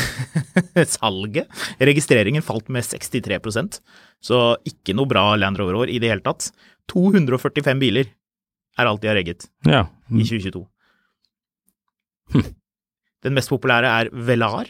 Eh, 0.78 0.86
salget. 0.98 1.50
Registreringen 1.82 2.46
falt 2.46 2.70
med 2.70 2.86
63% 2.86 3.80
så 4.22 4.38
ikke 4.66 4.94
noe 4.98 5.10
bra 5.10 5.32
Land 5.38 5.58
Rover 5.58 5.80
år 5.82 5.90
i 5.94 5.98
det 6.02 6.10
hele 6.14 6.22
tatt. 6.26 6.50
245 6.90 7.82
biler 7.82 8.06
er 8.78 8.86
alt 8.86 9.02
de 9.02 9.10
har 9.10 9.18
regget 9.18 9.48
Ja. 9.66 9.84
i 10.10 10.22
2022. 10.22 10.62
Den 13.24 13.34
mest 13.34 13.50
populære 13.50 13.88
er 14.04 14.10
Velar, 14.28 14.68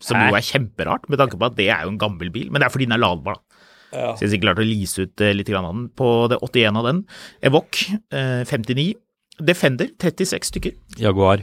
som 0.00 0.16
Hæ? 0.16 0.28
jo 0.30 0.36
er 0.38 0.46
kjemperart, 0.46 1.08
med 1.10 1.18
tanke 1.20 1.38
på 1.40 1.48
at 1.48 1.56
det 1.58 1.68
er 1.74 1.84
jo 1.84 1.92
en 1.94 1.98
gammel 2.00 2.30
bil, 2.32 2.50
men 2.50 2.62
det 2.62 2.68
er 2.68 2.74
fordi 2.74 2.86
den 2.88 2.96
er 2.96 3.02
ladbar, 3.02 3.40
da. 3.40 3.50
Så 3.90 4.22
jeg 4.22 4.28
har 4.28 4.30
sikkert 4.30 4.46
klart 4.46 4.60
å 4.62 4.66
lease 4.68 5.02
ut 5.02 5.22
eh, 5.26 5.32
litt 5.34 5.48
av 5.50 5.64
den. 5.66 5.86
På 5.98 6.10
det 6.30 6.36
81 6.46 6.76
av 6.78 6.84
den. 6.86 7.00
Evoque 7.42 7.96
eh, 8.14 8.44
59. 8.46 8.84
Defender 9.42 9.90
36 9.98 10.46
stykker. 10.52 10.76
Jaguar. 11.00 11.42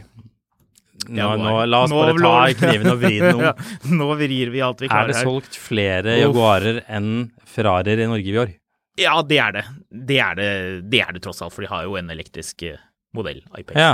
Nå, 1.09 1.17
Jaguar. 1.19 1.41
nå, 1.43 1.55
la 1.67 1.81
oss 1.83 1.91
Nå 1.91 2.05
bare 2.23 2.53
ta 2.55 2.61
kniven 2.61 2.91
og 2.93 3.01
vri 3.03 3.19
den 3.19 3.35
om. 3.35 3.43
Ja, 3.49 3.51
nå 3.99 4.07
vrir 4.19 4.53
vi 4.53 4.63
alt 4.63 4.79
vi 4.81 4.87
Er 4.87 5.11
det 5.11 5.19
solgt 5.19 5.59
flere 5.59 6.15
Uff. 6.15 6.23
Jaguarer 6.23 6.79
enn 6.87 7.11
Ferrarier 7.47 8.05
i 8.05 8.07
Norge 8.09 8.31
i 8.31 8.39
år? 8.45 8.55
Ja, 8.97 9.19
det 9.27 9.37
er 9.43 9.53
det. 9.59 9.65
Det 10.07 10.17
er 10.23 10.39
det, 10.39 10.49
det 10.89 11.03
er 11.03 11.13
det 11.17 11.21
tross 11.27 11.43
alt, 11.45 11.53
for 11.53 11.67
de 11.67 11.69
har 11.69 11.83
jo 11.85 11.99
en 11.99 12.09
elektrisk 12.15 12.63
eh, 12.65 12.79
modell, 13.15 13.43
iPad. 13.59 13.75
Ja. 13.77 13.91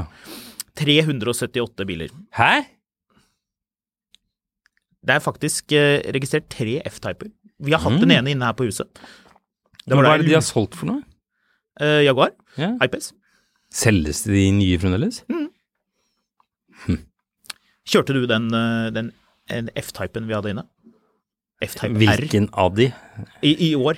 378 0.80 1.86
biler. 1.88 2.10
Hæ? 2.38 2.64
Det 5.04 5.16
er 5.18 5.20
faktisk 5.20 5.72
eh, 5.76 6.00
registrert 6.16 6.48
tre 6.50 6.80
F-typer. 6.88 7.28
Vi 7.64 7.72
har 7.76 7.80
hatt 7.84 7.94
Mm. 8.00 8.00
den 8.06 8.12
ene 8.12 8.32
inne 8.32 8.46
her 8.46 8.54
på 8.56 8.66
huset. 8.66 8.88
Men 9.88 10.00
hva 10.00 10.14
er 10.14 10.18
det 10.24 10.28
de 10.30 10.34
har 10.38 10.42
solgt 10.46 10.76
for 10.80 10.86
noe? 10.88 11.04
eh, 11.82 12.04
Jaguar, 12.06 12.32
Ja. 12.58 12.72
IPS. 12.82 13.12
Selges 13.74 14.24
de 14.24 14.52
nye 14.52 14.78
fremdeles? 14.80 15.24
Kjørte 17.86 18.14
du 18.16 18.26
den, 18.28 18.48
eh, 18.54 18.90
den 18.96 19.12
en 19.50 19.70
F-typen 19.76 20.28
vi 20.28 20.34
hadde 20.34 20.50
inne? 20.54 20.64
F-type 21.62 21.92
R 21.96 22.00
Hvilken 22.00 22.50
av 22.54 22.76
de? 22.76 22.92
i, 23.44 23.72
i 23.72 23.76
år. 23.76 23.98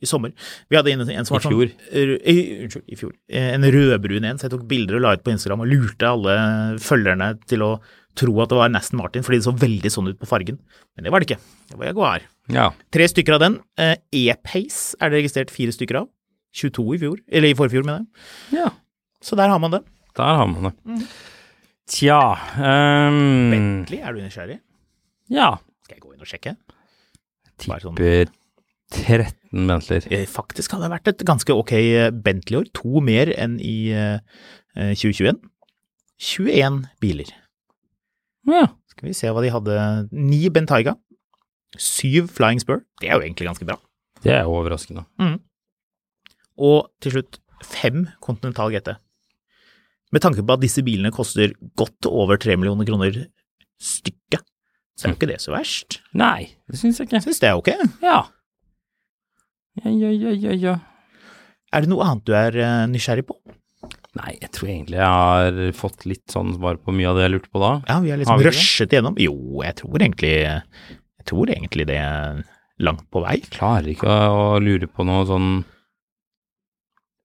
I 0.00 0.06
sommer. 0.08 0.32
Vi 0.70 0.76
hadde 0.78 0.92
en, 0.94 1.00
en 1.04 1.24
som 1.28 1.34
var 1.36 1.42
sånn 1.44 1.52
fjor. 1.52 1.72
rød- 1.92 2.22
Unnskyld, 2.64 2.84
i 2.88 2.96
fjor. 2.96 3.12
Eh, 3.28 3.50
En 3.54 3.62
rødbrun 3.62 4.24
en, 4.24 4.38
så 4.40 4.46
jeg 4.48 4.54
tok 4.54 4.66
bilder 4.70 4.96
og 4.96 5.02
la 5.04 5.12
ut 5.16 5.24
på 5.24 5.32
Instagram 5.34 5.60
og 5.66 5.68
lurte 5.68 6.08
alle 6.08 6.36
følgerne 6.80 7.34
til 7.46 7.60
å 7.66 7.72
tro 8.16 8.32
at 8.42 8.48
det 8.50 8.56
var 8.58 8.68
nesten 8.72 8.96
Martin, 8.98 9.22
fordi 9.22 9.38
det 9.38 9.44
så 9.46 9.52
veldig 9.56 9.90
sånn 9.92 10.08
ut 10.10 10.18
på 10.18 10.26
fargen. 10.28 10.58
Men 10.96 11.04
det 11.04 11.12
var 11.12 11.20
det 11.20 11.28
ikke. 11.30 11.40
Det 11.70 11.78
var 11.78 11.86
Jaguar. 11.90 12.24
Ja. 12.50 12.70
Tre 12.90 13.06
stykker 13.12 13.34
av 13.36 13.40
den. 13.44 13.58
Eh, 13.78 13.96
E-Pace 14.12 14.96
er 15.00 15.10
det 15.12 15.20
registrert 15.22 15.50
fire 15.54 15.70
stykker 15.76 16.00
av. 16.00 16.08
22 16.56 16.94
i 16.96 16.98
fjor, 16.98 17.20
eller 17.30 17.48
i 17.52 17.54
forfjor, 17.54 17.84
mener 17.86 18.02
jeg. 18.50 18.62
ja. 18.64 18.70
Så 19.22 19.36
der 19.36 19.48
har 19.52 19.60
man 19.62 19.70
det. 19.76 19.82
Der 20.16 20.34
har 20.40 20.46
man 20.48 20.70
det. 20.70 20.74
Mm. 20.88 21.04
Tja 21.90 22.18
um, 22.56 23.50
Bentley, 23.52 24.00
er 24.00 24.12
du 24.16 24.20
nysgjerrig? 24.24 24.58
Ja. 25.28 25.58
Skal 25.84 25.96
jeg 25.98 26.02
gå 26.02 26.12
inn 26.14 26.22
og 26.24 26.30
sjekke? 26.30 26.56
Bare 27.68 27.82
sånn. 27.84 27.94
Tipper 28.90 29.24
13 29.26 29.66
Bentleyer. 29.70 30.06
Eh, 30.12 30.26
Faktisk 30.30 30.72
hadde 30.74 30.86
det 30.88 30.92
vært 30.94 31.10
et 31.12 31.24
ganske 31.28 31.54
ok 31.54 31.72
eh, 31.78 32.08
Bentley-år. 32.10 32.70
To 32.80 33.02
mer 33.04 33.30
enn 33.38 33.58
i 33.62 33.90
eh, 33.94 34.18
eh, 34.76 34.92
2021. 34.98 35.38
21 36.20 36.80
biler. 37.02 37.30
Ja. 38.50 38.66
Skal 38.92 39.08
vi 39.08 39.14
se 39.16 39.30
hva 39.32 39.44
de 39.44 39.52
hadde. 39.54 39.76
Ni 40.12 40.42
Bentayga. 40.52 40.96
Syv 41.78 42.28
Flying 42.34 42.60
Spur. 42.62 42.82
Det 43.00 43.08
er 43.08 43.14
jo 43.16 43.24
egentlig 43.24 43.46
ganske 43.48 43.68
bra. 43.68 43.78
Det 44.24 44.34
er 44.34 44.42
jo 44.44 44.56
overraskende. 44.58 45.06
Og 46.60 46.90
til 47.00 47.14
slutt 47.14 47.38
fem 47.64 48.08
Continental 48.24 48.72
GT. 48.74 48.96
Med 50.10 50.24
tanke 50.24 50.42
på 50.42 50.56
at 50.56 50.60
disse 50.64 50.82
bilene 50.84 51.12
koster 51.14 51.52
godt 51.78 52.08
over 52.10 52.36
tre 52.42 52.56
millioner 52.58 52.88
kroner 52.88 53.14
stykket, 53.80 54.42
så 54.98 55.06
er 55.06 55.12
jo 55.14 55.16
ikke 55.20 55.28
det 55.30 55.38
så 55.40 55.54
verst. 55.54 56.00
Nei, 56.18 56.50
det 56.68 56.80
syns 56.80 56.98
jeg 57.00 57.08
ikke. 57.08 57.20
Syns 57.24 57.38
det 57.40 57.48
er 57.48 57.60
ok. 57.60 57.70
Ja. 58.02 58.18
Ja, 59.78 59.90
ja, 59.94 60.10
ja, 60.10 60.30
ja, 60.34 60.52
ja. 60.58 60.74
Er 61.72 61.84
det 61.84 61.90
noe 61.92 62.02
annet 62.06 62.24
du 62.26 62.32
er 62.34 62.56
eh, 62.58 62.86
nysgjerrig 62.90 63.26
på? 63.28 63.36
Nei, 64.18 64.32
jeg 64.42 64.50
tror 64.56 64.68
egentlig 64.72 64.98
jeg 64.98 65.06
har 65.06 65.58
fått 65.78 66.02
litt 66.10 66.32
sånn 66.34 66.50
svar 66.56 66.80
på 66.82 66.90
mye 66.96 67.06
av 67.12 67.18
det 67.20 67.28
jeg 67.28 67.32
lurte 67.36 67.52
på 67.54 67.60
da. 67.62 67.68
Ja, 67.86 68.00
vi 68.02 68.10
har 68.10 68.16
Har 68.18 68.22
liksom 68.24 68.40
vi 68.40 68.46
det? 68.48 68.54
rushet 68.56 68.96
gjennom. 68.96 69.18
Jo, 69.22 69.36
jeg 69.62 69.76
tror 69.78 70.02
egentlig 70.02 70.32
Jeg 70.40 71.26
tror 71.30 71.52
egentlig 71.54 71.86
det 71.86 71.98
er 72.02 72.40
langt 72.82 73.04
på 73.12 73.22
vei. 73.22 73.36
Jeg 73.38 73.52
Klarer 73.54 73.86
ikke 73.92 74.08
å, 74.10 74.56
å 74.56 74.62
lure 74.64 74.88
på 74.90 75.04
noe 75.06 75.22
sånn 75.28 75.50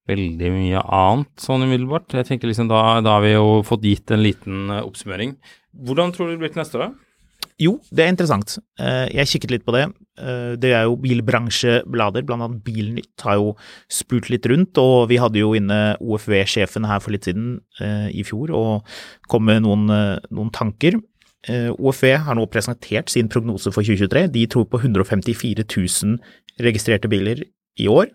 veldig 0.06 0.50
mye 0.54 0.82
annet 0.94 1.42
sånn 1.42 1.64
umiddelbart. 1.66 2.14
Jeg 2.14 2.28
tenker 2.28 2.46
liksom 2.52 2.68
da, 2.70 3.00
da 3.02 3.16
har 3.16 3.24
vi 3.24 3.32
jo 3.34 3.62
fått 3.66 3.82
gitt 3.88 4.12
en 4.14 4.22
liten 4.22 4.70
eh, 4.70 4.84
oppsummering. 4.86 5.34
Hvordan 5.74 6.12
tror 6.14 6.28
du 6.30 6.36
det 6.36 6.42
blir 6.44 6.52
til 6.54 6.62
neste 6.62 6.78
år, 6.78 6.86
da? 6.86 7.48
Jo, 7.58 7.72
det 7.90 8.04
er 8.04 8.12
interessant. 8.14 8.58
Eh, 8.78 9.08
Jeg 9.16 9.32
kikket 9.32 9.56
litt 9.56 9.66
på 9.66 9.74
det. 9.74 9.88
Eh, 10.18 10.56
Det 10.56 10.72
er 10.72 10.86
jo 10.88 10.96
bilbransjeblader, 11.00 12.24
blant 12.26 12.42
annet 12.42 12.64
Bilnytt 12.64 13.24
har 13.26 13.36
jo 13.36 13.56
spurt 13.92 14.30
litt 14.32 14.46
rundt, 14.46 14.78
og 14.78 15.08
vi 15.10 15.18
hadde 15.20 15.40
jo 15.40 15.52
inne 15.54 15.96
OFV-sjefen 16.00 16.86
her 16.88 17.00
for 17.00 17.12
litt 17.12 17.28
siden 17.28 17.60
eh, 17.80 18.08
i 18.10 18.24
fjor 18.24 18.52
og 18.56 18.96
kom 19.28 19.44
med 19.44 19.62
noen, 19.66 19.88
eh, 19.90 20.18
noen 20.30 20.52
tanker. 20.52 21.00
OFV 21.46 22.16
har 22.26 22.34
nå 22.34 22.42
presentert 22.50 23.06
sin 23.12 23.28
prognose 23.30 23.70
for 23.70 23.86
2023. 23.86 24.24
De 24.34 24.40
tror 24.50 24.64
på 24.66 24.80
154 24.82 25.62
000 25.62 26.16
registrerte 26.58 27.06
biler 27.06 27.44
i 27.78 27.86
år. 27.86 28.10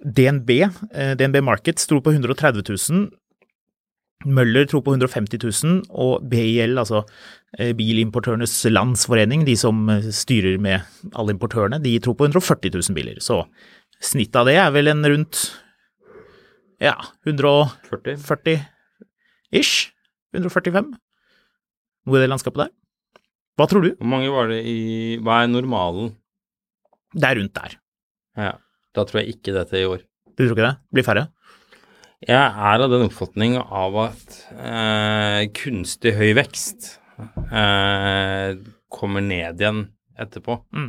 DNB, 0.00 0.48
DNB 1.20 1.42
Markets 1.44 1.84
tror 1.90 2.00
på 2.00 2.14
130 2.14 2.64
000. 2.64 3.10
Møller 4.26 4.66
tror 4.66 4.82
på 4.82 4.90
150 4.96 5.38
000, 5.38 5.84
og 5.94 6.24
BIL, 6.30 6.78
altså 6.80 7.04
eh, 7.58 7.70
Bilimportørenes 7.78 8.64
Landsforening, 8.66 9.44
de 9.46 9.54
som 9.58 9.88
eh, 9.92 10.08
styrer 10.14 10.58
med 10.62 10.80
alle 11.14 11.32
importørene, 11.36 11.78
de 11.84 11.98
tror 12.02 12.14
på 12.18 12.24
140 12.26 12.70
000 12.74 12.96
biler. 12.96 13.16
Så 13.22 13.44
snittet 14.02 14.36
av 14.40 14.46
det 14.50 14.56
er 14.58 14.70
vel 14.74 14.86
en 14.90 15.06
rundt 15.06 15.34
ja, 16.82 16.96
140-ish? 17.26 19.76
145. 20.34 20.94
Noe 22.08 22.18
i 22.18 22.22
det 22.22 22.30
landskapet 22.30 22.60
der. 22.66 22.72
Hva 23.58 23.64
tror 23.70 23.82
du? 23.82 23.90
Hvor 23.98 24.10
mange 24.12 24.30
var 24.30 24.44
det 24.52 24.60
i 24.70 24.78
Hva 25.24 25.34
er 25.42 25.48
normalen? 25.50 26.06
Det 27.14 27.26
er 27.26 27.36
rundt 27.40 27.54
der. 27.56 27.72
Ja. 28.38 28.52
Da 28.94 29.00
tror 29.06 29.18
jeg 29.22 29.28
ikke 29.34 29.56
dette 29.56 29.76
i 29.78 29.88
år. 29.88 30.00
Du 30.34 30.40
tror 30.44 30.54
ikke 30.54 30.68
det? 30.68 30.76
Blir 30.94 31.06
færre? 31.06 31.24
Jeg 32.26 32.34
er 32.34 32.82
av 32.82 32.90
den 32.90 33.04
oppfatning 33.06 33.56
av 33.62 33.94
at 34.08 34.38
eh, 34.58 35.44
kunstig 35.54 36.16
høy 36.18 36.32
vekst 36.34 36.96
eh, 37.52 38.56
kommer 38.90 39.22
ned 39.22 39.60
igjen 39.62 39.84
etterpå. 40.18 40.56
Mm. 40.74 40.88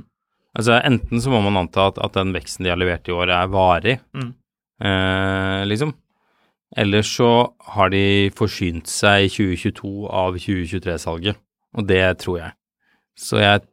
Altså 0.58 0.80
enten 0.82 1.22
så 1.22 1.30
må 1.30 1.44
man 1.46 1.60
anta 1.62 1.90
at, 1.92 2.00
at 2.02 2.18
den 2.18 2.34
veksten 2.34 2.66
de 2.66 2.72
har 2.74 2.80
levert 2.82 3.06
i 3.10 3.14
år 3.14 3.30
er 3.36 3.52
varig, 3.54 4.00
Mm. 4.18 4.32
eh, 4.82 5.66
liksom. 5.70 5.94
Eller 6.78 7.06
så 7.06 7.30
har 7.76 7.90
de 7.94 8.30
forsynt 8.38 8.90
seg 8.90 9.26
i 9.26 9.30
2022 9.34 9.94
av 10.10 10.38
2023-salget, 10.38 11.38
og 11.78 11.88
det 11.90 12.04
tror 12.22 12.40
jeg. 12.44 12.52
Så 13.18 13.42
jeg 13.42 13.64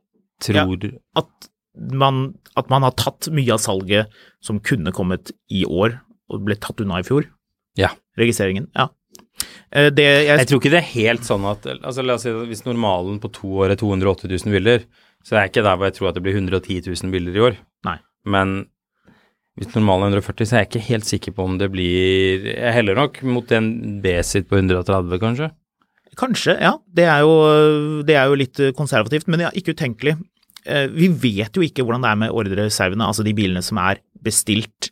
tror 0.45 0.87
At 1.17 1.49
man, 1.93 2.35
at 2.57 2.69
man 2.73 2.85
har 2.85 2.93
tatt 2.97 3.29
mye 3.33 3.53
av 3.53 3.61
salget 3.65 4.13
som 4.45 4.61
kunne 4.61 4.93
kommet 4.97 5.33
i 5.53 5.65
år, 5.65 5.99
og 6.33 6.45
ble 6.45 6.57
tatt 6.61 6.81
unna 6.83 7.01
i 7.01 7.07
fjor. 7.07 7.29
Ja. 7.77 7.91
Registreringen. 8.19 8.69
Ja. 8.77 8.89
Eh, 9.73 9.91
Det 9.91 10.05
jeg, 10.07 10.39
Jeg 10.39 10.49
tror 10.49 10.61
ikke 10.63 10.73
det 10.73 10.81
er 10.83 10.93
helt 10.95 11.27
sånn 11.27 11.45
at 11.51 11.67
altså 11.77 12.05
La 12.05 12.15
oss 12.17 12.23
si 12.25 12.31
at 12.33 12.47
hvis 12.49 12.65
normalen 12.67 13.19
på 13.21 13.31
to 13.33 13.51
år 13.65 13.75
er 13.75 13.81
280 13.81 14.31
000 14.47 14.55
bilder, 14.57 14.87
så 15.27 15.37
er 15.37 15.45
jeg 15.47 15.53
ikke 15.57 15.67
der 15.67 15.77
hvor 15.77 15.89
jeg 15.91 15.97
tror 15.99 16.09
at 16.09 16.15
det 16.19 16.23
blir 16.25 16.39
110 16.39 16.81
000 16.87 17.13
bilder 17.13 17.37
i 17.37 17.45
år. 17.51 17.59
Nei. 17.89 17.99
Men 18.25 18.57
hvis 19.57 19.73
normalen 19.75 20.13
er 20.13 20.21
140, 20.21 20.47
så 20.49 20.57
er 20.57 20.65
jeg 20.65 20.71
ikke 20.71 20.87
helt 20.91 21.07
sikker 21.09 21.33
på 21.37 21.45
om 21.49 21.55
det 21.59 21.71
blir 21.73 22.45
Jeg 22.51 22.75
heller 22.77 22.95
nok 22.99 23.23
mot 23.25 23.53
en 23.57 24.01
B-sitt 24.05 24.49
på 24.51 24.59
130, 24.61 25.19
kanskje. 25.23 25.51
Kanskje, 26.17 26.55
ja. 26.61 26.75
Det 26.97 27.05
er, 27.05 27.21
jo, 27.25 28.03
det 28.09 28.17
er 28.17 28.31
jo 28.31 28.37
litt 28.41 28.61
konservativt, 28.77 29.27
men 29.29 29.43
ja, 29.45 29.51
ikke 29.53 29.75
utenkelig. 29.77 30.17
Eh, 30.65 30.87
Vi 30.89 31.09
vet 31.09 31.57
jo 31.57 31.65
ikke 31.65 31.85
hvordan 31.85 32.05
det 32.05 32.11
er 32.13 32.21
med 32.25 32.33
ordrereservene, 32.33 33.05
altså 33.09 33.25
de 33.27 33.35
bilene 33.37 33.61
som 33.65 33.79
er 33.83 34.01
bestilt, 34.25 34.91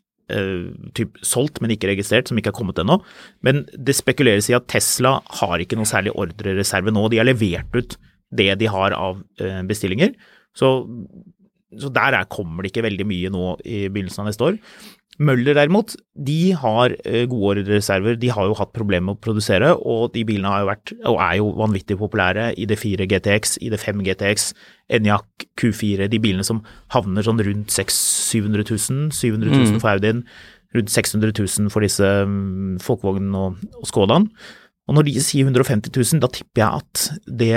typ 0.97 1.19
solgt, 1.27 1.61
men 1.61 1.75
ikke 1.75 1.91
registrert, 1.91 2.31
som 2.31 2.39
ikke 2.41 2.53
har 2.53 2.57
kommet 2.57 2.79
ennå. 2.81 2.99
Men 3.45 3.65
det 3.77 3.97
spekuleres 3.99 4.49
i 4.51 4.57
at 4.57 4.69
Tesla 4.73 5.19
har 5.41 5.61
ikke 5.61 5.77
noe 5.77 5.89
særlig 5.89 6.15
ordrereserve 6.17 6.95
nå. 6.95 7.07
De 7.13 7.21
har 7.21 7.29
levert 7.29 7.77
ut 7.77 7.99
det 8.35 8.51
de 8.61 8.71
har 8.71 8.97
av 8.97 9.21
eh, 9.41 9.61
bestillinger. 9.69 10.15
Så, 10.57 10.71
så 11.81 11.91
der 11.95 12.19
er, 12.21 12.29
kommer 12.31 12.63
det 12.63 12.73
ikke 12.73 12.87
veldig 12.87 13.07
mye 13.09 13.33
nå 13.33 13.55
i 13.65 13.87
begynnelsen 13.89 14.25
av 14.25 14.31
neste 14.31 14.47
år. 14.51 14.61
Møller 15.23 15.55
derimot, 15.55 15.93
de 16.27 16.57
har 16.59 16.97
eh, 17.07 17.23
gode 17.31 17.61
ordrereserver. 17.61 18.17
De 18.19 18.33
har 18.35 18.49
jo 18.49 18.57
hatt 18.59 18.73
problemer 18.75 19.13
med 19.13 19.19
å 19.21 19.23
produsere, 19.23 19.69
og 19.79 20.09
de 20.17 20.25
bilene 20.27 20.51
har 20.51 20.65
jo 20.65 20.71
vært, 20.73 20.93
og 21.07 21.21
er 21.23 21.37
jo 21.39 21.53
vanvittig 21.61 21.97
populære. 22.01 22.49
ID4 22.65 23.07
GTX, 23.13 23.55
ID5 23.63 24.03
GTX, 24.09 24.49
Enyaq 24.99 25.47
Q4, 25.61 26.09
de 26.11 26.21
bilene 26.23 26.47
som 26.47 26.65
havner 26.97 27.27
sånn 27.27 27.43
rundt 27.47 27.71
600 27.71 28.67
000-700 28.67 28.75
000 28.75 29.15
700 29.15 29.55
000 29.55 29.79
for 29.85 29.95
Audien, 29.95 30.25
rundt 30.75 30.91
600 30.91 31.31
000 31.39 31.71
for 31.71 31.87
disse 31.87 32.11
folkevognene 32.83 33.47
og, 33.47 33.63
og 33.79 33.91
Skodaen. 33.91 34.29
Og 34.85 34.99
når 34.99 35.07
de 35.07 35.15
sier 35.23 35.47
150 35.47 35.95
000, 35.95 36.21
da 36.21 36.29
tipper 36.29 36.65
jeg 36.65 36.83
at 36.83 37.05
det, 37.41 37.55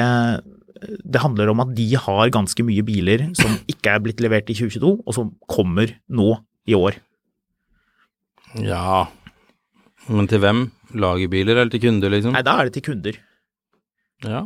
det 0.83 1.21
handler 1.23 1.51
om 1.51 1.63
at 1.63 1.73
de 1.77 1.87
har 1.99 2.33
ganske 2.33 2.65
mye 2.65 2.85
biler 2.87 3.27
som 3.37 3.57
ikke 3.71 3.95
er 3.95 4.03
blitt 4.03 4.23
levert 4.23 4.49
i 4.51 4.57
2022, 4.57 4.93
og 5.03 5.17
som 5.17 5.33
kommer 5.49 5.95
nå 6.07 6.33
i 6.67 6.75
år. 6.77 6.99
Ja 8.63 9.07
Men 10.07 10.27
til 10.31 10.39
hvem? 10.43 10.67
Lagerbiler 10.95 11.57
eller 11.57 11.71
til 11.71 11.83
kunder, 11.83 12.11
liksom? 12.13 12.35
Nei, 12.35 12.45
da 12.47 12.53
er 12.59 12.69
det 12.69 12.77
til 12.77 12.85
kunder. 12.85 13.17
Ja. 14.23 14.45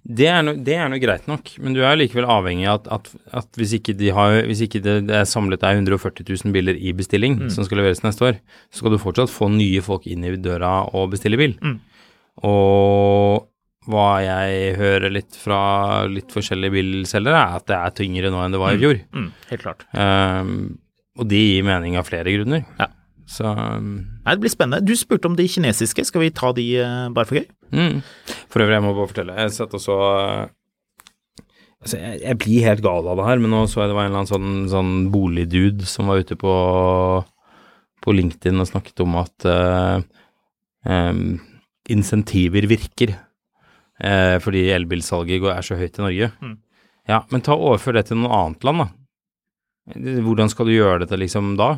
Det 0.00 0.26
er, 0.28 0.40
no, 0.44 0.54
det 0.56 0.74
er 0.76 0.88
noe 0.88 1.00
greit 1.00 1.26
nok, 1.28 1.50
men 1.60 1.74
du 1.76 1.82
er 1.84 1.98
likevel 1.98 2.26
avhengig 2.28 2.64
av 2.70 2.80
at, 2.80 2.88
at, 2.96 3.10
at 3.42 3.58
hvis 3.60 3.74
ikke, 3.76 3.94
de 3.98 4.12
har, 4.16 4.38
hvis 4.48 4.62
ikke 4.64 4.80
det, 4.84 4.94
det 5.10 5.18
er 5.18 5.28
samlet 5.28 5.64
er 5.66 5.76
140 5.76 6.24
000 6.24 6.54
biler 6.54 6.76
i 6.76 6.94
bestilling 6.96 7.36
som 7.52 7.66
skal 7.66 7.82
leveres 7.82 8.00
neste 8.04 8.24
år, 8.30 8.40
så 8.72 8.80
skal 8.80 8.94
du 8.94 9.00
fortsatt 9.02 9.32
få 9.32 9.50
nye 9.52 9.82
folk 9.84 10.08
inn 10.08 10.24
i 10.24 10.32
døra 10.40 10.72
og 10.96 11.12
bestille 11.12 11.40
bil. 11.40 11.56
Mm. 11.60 11.76
Og 12.48 13.49
hva 13.92 14.20
jeg 14.24 14.76
hører 14.78 15.12
litt 15.12 15.36
fra 15.38 15.60
litt 16.10 16.32
forskjellige 16.34 16.74
bilselgere, 16.76 17.40
er 17.40 17.58
at 17.60 17.66
det 17.70 17.76
er 17.78 17.98
tyngre 17.98 18.30
nå 18.32 18.40
enn 18.44 18.54
det 18.54 18.62
var 18.62 18.76
i 18.76 18.80
fjor. 18.80 19.02
Mm, 19.16 19.28
helt 19.50 19.64
klart. 19.64 19.84
Um, 19.92 20.54
og 21.20 21.28
det 21.30 21.42
gir 21.42 21.66
mening 21.66 21.98
av 22.00 22.08
flere 22.08 22.32
grunner. 22.36 22.64
Ja. 22.80 22.88
Så 23.30 23.46
um, 23.46 23.90
Nei, 24.24 24.34
det 24.34 24.42
blir 24.42 24.52
spennende. 24.52 24.86
Du 24.86 24.96
spurte 24.98 25.30
om 25.30 25.36
de 25.38 25.46
kinesiske, 25.50 26.04
skal 26.08 26.24
vi 26.24 26.32
ta 26.34 26.50
de 26.56 26.66
uh, 26.82 27.10
bare 27.14 27.28
for 27.28 27.40
gøy? 27.40 27.50
Mm. 27.70 28.00
For 28.50 28.64
øvrig, 28.64 28.78
jeg 28.78 28.86
må 28.86 28.94
bare 28.96 29.10
fortelle. 29.12 29.36
Jeg 29.44 29.54
satt 29.58 29.76
og 29.78 29.84
så 29.84 29.98
Altså, 31.80 31.96
jeg, 31.96 32.18
jeg 32.20 32.36
blir 32.42 32.64
helt 32.68 32.82
gal 32.84 33.06
av 33.08 33.16
det 33.16 33.24
her, 33.24 33.38
men 33.40 33.54
nå 33.54 33.62
så 33.64 33.80
jeg 33.80 33.88
det 33.88 33.94
var 33.96 34.04
en 34.04 34.10
eller 34.10 34.20
annen 34.20 34.28
sånn, 34.28 34.56
sånn 34.68 34.96
boligdude 35.14 35.86
som 35.88 36.10
var 36.12 36.20
ute 36.20 36.36
på, 36.36 36.54
på 38.04 38.12
LinkedIn 38.12 38.60
og 38.60 38.68
snakket 38.68 39.00
om 39.00 39.16
at 39.16 39.46
uh, 39.48 40.02
um, 40.84 41.38
insentiver 41.88 42.68
virker. 42.68 43.14
Eh, 44.00 44.38
fordi 44.42 44.66
elbilsalget 44.74 45.46
er 45.52 45.62
så 45.66 45.76
høyt 45.80 45.98
i 46.00 46.02
Norge. 46.06 46.32
Mm. 46.40 46.56
Ja, 47.08 47.22
men 47.30 47.40
ta 47.42 47.56
overfør 47.56 47.94
det 47.98 48.06
til 48.10 48.20
noe 48.22 48.32
annet 48.44 48.64
land, 48.64 48.84
da. 48.84 48.88
Hvordan 49.96 50.50
skal 50.52 50.68
du 50.68 50.76
gjøre 50.76 51.00
dette 51.04 51.16
liksom 51.18 51.56
da? 51.58 51.72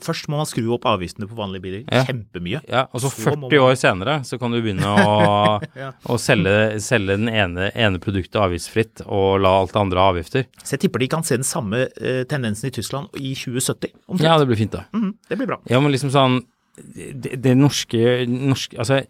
Først 0.00 0.28
må 0.30 0.38
man 0.38 0.46
skru 0.46 0.68
opp 0.76 0.84
avgiftene 0.86 1.26
på 1.26 1.34
vanlige 1.34 1.62
biler. 1.64 1.80
Ja. 1.90 2.04
Kjempemye. 2.06 2.60
Ja, 2.70 2.84
og 2.94 3.02
så 3.02 3.10
Så 3.10 3.24
40 3.34 3.40
man- 3.42 3.54
år 3.58 3.74
senere 3.78 4.14
så 4.24 4.38
kan 4.38 4.52
du 4.54 4.60
begynne 4.62 4.86
å, 4.86 5.58
Ja. 5.76 5.88
å 6.06 6.14
selge, 6.18 6.78
selge 6.80 7.16
den 7.18 7.28
ene, 7.28 7.70
ene 7.74 7.98
produktet 7.98 8.38
avgiftsfritt 8.38 9.02
og 9.06 9.40
la 9.42 9.50
alt 9.60 9.72
det 9.74 9.80
andre 9.82 9.98
ha 9.98 10.12
avgifter. 10.14 10.46
Så 10.62 10.76
jeg 10.76 10.84
tipper 10.86 11.00
de 11.02 11.08
kan 11.08 11.22
se 11.26 11.36
den 11.36 11.44
samme 11.46 11.88
eh, 12.00 12.22
tendensen 12.30 12.70
i 12.70 12.74
Tyskland 12.78 13.08
i 13.18 13.34
2070. 13.34 13.90
omtrent. 14.08 14.22
Ja, 14.22 14.38
det 14.38 14.46
blir 14.46 14.56
fint, 14.62 14.72
da. 14.78 14.84
Mm, 14.94 15.10
det 15.28 15.38
blir 15.38 15.46
bra. 15.50 15.58
Ja, 15.68 15.80
men 15.80 15.92
liksom 15.92 16.10
sånn 16.14 16.40
Det, 16.80 17.34
det 17.42 17.56
norske, 17.58 18.24
norske 18.30 18.78
Altså, 18.78 19.02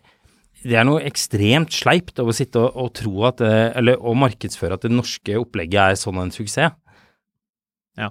det 0.61 0.77
er 0.77 0.85
noe 0.85 1.01
ekstremt 1.09 1.73
sleipt 1.73 2.20
over 2.20 2.35
å 2.35 2.37
sitte 2.37 2.61
og, 2.61 2.77
og 2.77 2.92
tro 2.99 3.25
at 3.29 3.40
det, 3.40 3.55
Eller 3.81 4.01
å 4.01 4.12
markedsføre 4.18 4.77
at 4.77 4.85
det 4.85 4.92
norske 4.92 5.38
opplegget 5.40 5.81
er 5.81 6.01
sånn 6.01 6.20
en 6.20 6.33
suksess. 6.35 6.75
Ja. 7.96 8.11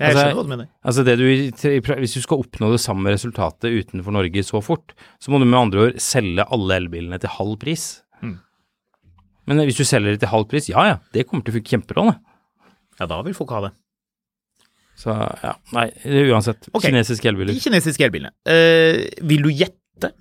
Jeg 0.00 0.10
Altså, 0.10 0.24
skjønner 0.24 0.36
hva 0.36 0.44
du 0.44 0.52
mener. 0.52 0.68
Altså 0.82 1.04
det 1.06 1.14
du, 1.20 1.26
Hvis 2.02 2.16
du 2.18 2.24
skal 2.24 2.42
oppnå 2.42 2.72
det 2.74 2.82
samme 2.82 3.14
resultatet 3.14 3.78
utenfor 3.78 4.18
Norge 4.18 4.44
så 4.44 4.60
fort, 4.64 4.96
så 5.22 5.32
må 5.32 5.40
du 5.40 5.46
med 5.46 5.60
andre 5.60 5.86
ord 5.86 6.02
selge 6.02 6.44
alle 6.52 6.82
elbilene 6.82 7.20
til 7.22 7.32
halv 7.38 7.56
pris. 7.62 7.86
Mm. 8.20 8.36
Men 9.46 9.64
hvis 9.64 9.78
du 9.78 9.86
selger 9.86 10.16
det 10.16 10.24
til 10.24 10.34
halv 10.34 10.50
pris, 10.50 10.68
ja 10.72 10.84
ja, 10.90 11.00
det 11.14 11.28
kommer 11.30 11.46
til 11.46 11.54
å 11.54 11.60
funke 11.60 11.76
kjempebra, 11.76 12.10
det. 12.10 12.18
Ja, 12.96 13.08
da 13.08 13.22
vil 13.22 13.36
folk 13.36 13.52
ha 13.54 13.66
det. 13.68 13.74
Så 14.96 15.12
ja, 15.12 15.52
nei, 15.76 15.90
uansett. 16.32 16.70
Okay. 16.72 16.88
Kinesiske 16.88 17.32
De 17.36 17.58
kinesiske 17.60 18.06
elbilene. 18.06 18.32
Uh, 18.48 19.04
vil 19.28 19.44
du 19.44 19.50
gjette 19.52 19.76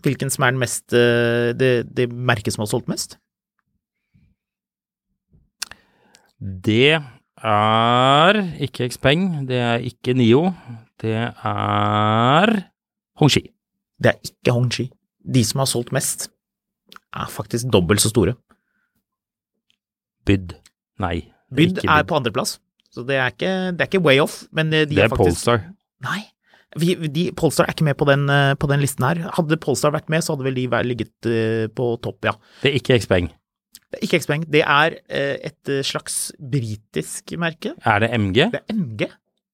hvilken 0.05 0.31
som 0.31 0.45
er 0.45 0.53
den 0.53 0.61
mest, 0.61 0.93
eh, 0.93 1.51
det, 1.57 1.71
det 1.95 2.09
merket 2.11 2.55
som 2.55 2.63
har 2.63 2.71
solgt 2.71 2.88
mest? 2.91 3.17
Det 6.39 6.95
er 6.95 8.39
ikke 8.63 8.89
Xpeng, 8.91 9.47
det 9.49 9.59
er 9.59 9.83
ikke 9.83 10.15
Nio, 10.17 10.49
det 11.01 11.15
er 11.15 12.53
Hongxi. 13.19 13.45
Det 14.01 14.11
er 14.11 14.19
ikke 14.23 14.55
Hongxi. 14.55 14.89
De 15.25 15.43
som 15.47 15.63
har 15.63 15.69
solgt 15.71 15.93
mest, 15.95 16.29
er 17.15 17.31
faktisk 17.31 17.71
dobbelt 17.73 18.03
så 18.03 18.11
store. 18.11 18.35
Byd. 20.25 20.55
Nei. 20.99 21.31
Byd 21.55 21.83
er, 21.83 21.89
er 21.99 22.07
på 22.07 22.17
andreplass, 22.17 22.59
så 22.91 23.03
det 23.07 23.17
er 23.21 23.33
ikke, 23.33 23.51
det 23.75 23.85
er 23.85 23.91
ikke 23.91 24.03
way 24.03 24.19
off, 24.19 24.43
men 24.51 24.73
eh, 24.73 24.85
de 24.85 24.95
Det 24.95 25.03
er 25.03 25.09
er 25.09 25.13
faktisk 25.13 25.45
Polestar. 25.45 25.67
Nei. 26.05 26.21
Vi, 26.75 26.95
de, 27.08 27.30
Polestar 27.38 27.69
er 27.69 27.75
ikke 27.75 27.88
med 27.88 27.95
på 27.99 28.08
den, 28.10 28.28
eh, 28.30 28.54
på 28.60 28.67
den 28.67 28.82
listen 28.84 29.06
her. 29.08 29.21
Hadde 29.38 29.58
Polestar 29.63 29.93
vært 29.95 30.10
med, 30.12 30.25
så 30.25 30.36
hadde 30.36 30.47
vel 30.47 30.58
de 30.58 30.67
ligget 30.84 31.30
eh, 31.30 31.67
på 31.71 31.91
topp, 32.04 32.25
ja. 32.28 32.34
Det 32.63 32.73
er 32.73 32.80
ikke 32.82 32.97
Xpeng. 32.99 33.30
Det 33.91 33.99
er 34.01 34.08
ikke 34.10 34.19
Xpeng. 34.23 34.47
Det 34.51 34.63
er 34.63 34.97
eh, 35.08 35.36
et 35.51 35.75
slags 35.88 36.32
britisk 36.39 37.36
merke. 37.39 37.75
Er 37.86 38.04
det 38.04 38.12
MG? 38.17 38.41
Det 38.51 38.60
er 38.63 38.75
MG. 38.75 39.08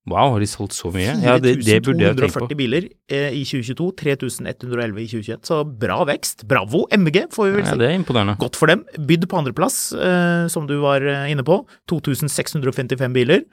Wow, 0.10 0.32
har 0.34 0.42
de 0.42 0.48
solgt 0.50 0.74
så 0.74 0.90
mye? 0.90 1.12
Ja, 1.22 1.36
det, 1.38 1.60
det 1.62 1.76
burde 1.86 2.02
jeg 2.02 2.16
tenkt 2.18 2.34
på. 2.34 2.48
4240 2.50 2.58
biler 2.58 2.88
eh, 3.14 3.36
i 3.38 3.44
2022, 3.46 3.92
3111 4.02 5.04
i 5.04 5.06
2021. 5.12 5.44
Så 5.52 5.60
bra 5.84 6.00
vekst. 6.10 6.48
Bravo, 6.50 6.88
MG, 6.98 7.28
får 7.36 7.52
vi 7.52 7.54
vel 7.60 7.62
Ja, 7.68 7.76
si. 7.76 7.82
det 7.84 7.92
er 7.92 8.00
imponerende. 8.00 8.34
Godt 8.42 8.58
for 8.58 8.72
dem. 8.72 8.82
Bydd 8.98 9.30
på 9.30 9.38
andreplass, 9.44 9.78
eh, 9.94 10.48
som 10.50 10.66
du 10.66 10.80
var 10.82 11.06
inne 11.30 11.46
på. 11.46 11.60
2655 11.92 13.14
biler. 13.14 13.46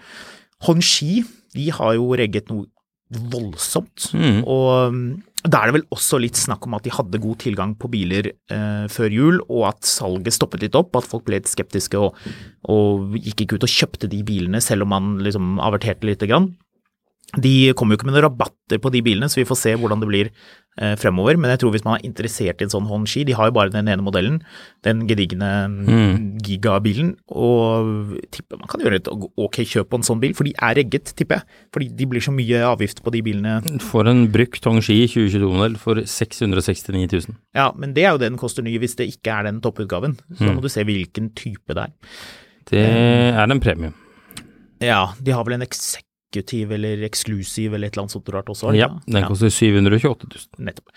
Honshi 0.65 1.21
de 1.55 1.69
har 1.75 1.95
jo 1.99 2.09
regget 2.17 2.49
noe 2.53 2.65
voldsomt. 3.09 4.11
Mm. 4.13 4.43
Og 4.45 4.95
mm, 4.95 5.09
da 5.47 5.63
er 5.63 5.71
det 5.71 5.79
vel 5.79 5.87
også 5.95 6.21
litt 6.21 6.39
snakk 6.39 6.67
om 6.67 6.77
at 6.77 6.85
de 6.85 6.93
hadde 6.93 7.23
god 7.23 7.39
tilgang 7.41 7.75
på 7.79 7.91
biler 7.93 8.33
eh, 8.35 8.87
før 8.93 9.15
jul, 9.15 9.41
og 9.49 9.69
at 9.71 9.89
salget 9.89 10.37
stoppet 10.37 10.65
litt 10.67 10.79
opp, 10.79 10.97
at 10.99 11.09
folk 11.09 11.27
ble 11.29 11.39
litt 11.39 11.51
skeptiske 11.51 12.01
og, 12.01 12.19
og 12.69 13.17
gikk 13.17 13.47
ikke 13.47 13.59
ut 13.59 13.69
og 13.69 13.75
kjøpte 13.75 14.11
de 14.13 14.23
bilene, 14.27 14.61
selv 14.65 14.87
om 14.87 14.93
man 14.97 15.13
liksom 15.25 15.57
averterte 15.65 16.09
lite 16.09 16.29
grann. 16.31 16.53
De 17.37 17.75
kommer 17.77 17.93
jo 17.93 17.99
ikke 17.99 18.07
med 18.09 18.15
noen 18.17 18.25
rabatter 18.25 18.81
på 18.81 18.89
de 18.89 19.03
bilene, 19.05 19.29
så 19.29 19.43
vi 19.43 19.49
får 19.49 19.59
se 19.61 19.73
hvordan 19.77 20.01
det 20.01 20.07
blir 20.09 20.29
eh, 20.81 20.95
fremover. 20.97 21.37
Men 21.37 21.53
jeg 21.53 21.61
tror 21.61 21.75
hvis 21.75 21.85
man 21.85 21.99
er 21.99 22.07
interessert 22.09 22.63
i 22.63 22.65
en 22.65 22.73
sånn 22.73 22.89
håndski, 22.89 23.27
de 23.29 23.35
har 23.37 23.51
jo 23.51 23.55
bare 23.59 23.73
den 23.75 23.91
ene 23.93 24.05
modellen, 24.05 24.39
den 24.87 25.03
gedigne 25.11 25.51
gigabilen, 26.47 27.11
og 27.29 28.17
tipper 28.33 28.63
man 28.63 28.73
kan 28.73 28.81
gjøre 28.81 29.03
et 29.03 29.13
ok 29.13 29.61
kjøp 29.61 29.93
på 29.93 30.01
en 30.01 30.09
sånn 30.09 30.25
bil, 30.25 30.33
for 30.39 30.49
de 30.49 30.55
er 30.57 30.81
regget, 30.81 31.13
tipper 31.21 31.43
jeg. 31.43 31.61
Fordi 31.77 31.91
de 32.01 32.09
blir 32.15 32.25
så 32.25 32.33
mye 32.33 32.65
avgift 32.71 33.05
på 33.05 33.13
de 33.13 33.25
bilene. 33.29 33.59
For 33.91 34.09
en 34.09 34.25
brukt 34.33 34.73
Hongxi 34.73 35.03
2022-modell 35.13 35.77
for 35.85 36.01
669 36.01 37.29
000. 37.29 37.39
Ja, 37.61 37.71
men 37.77 37.93
det 37.93 38.09
er 38.09 38.17
jo 38.17 38.25
det 38.25 38.33
den 38.33 38.41
koster 38.41 38.65
ny 38.65 38.79
hvis 38.81 38.97
det 38.97 39.11
ikke 39.13 39.37
er 39.37 39.51
den 39.51 39.61
topputgaven. 39.61 40.17
Så 40.33 40.49
da 40.49 40.57
må 40.57 40.65
du 40.65 40.73
se 40.73 40.89
hvilken 40.89 41.35
type 41.37 41.77
det 41.77 41.91
er. 41.91 41.97
Det 42.73 42.85
er 42.89 43.45
en 43.45 43.61
premium. 43.61 43.93
Ja, 44.81 45.11
de 45.21 45.35
har 45.35 45.45
vel 45.45 45.59
en 45.59 45.69
executive 46.29 46.75
eller 46.75 47.03
eksklusiv 47.07 47.75
eller 47.75 47.89
et 47.89 47.95
eller 47.95 48.03
annet 48.07 48.13
sånt 48.13 48.29
rart 48.29 48.49
også? 48.53 48.75
Ja, 48.77 48.89
den 49.07 49.25
koster 49.27 49.51
728 49.51 50.29
000. 50.29 50.65
Nettopp. 50.67 50.89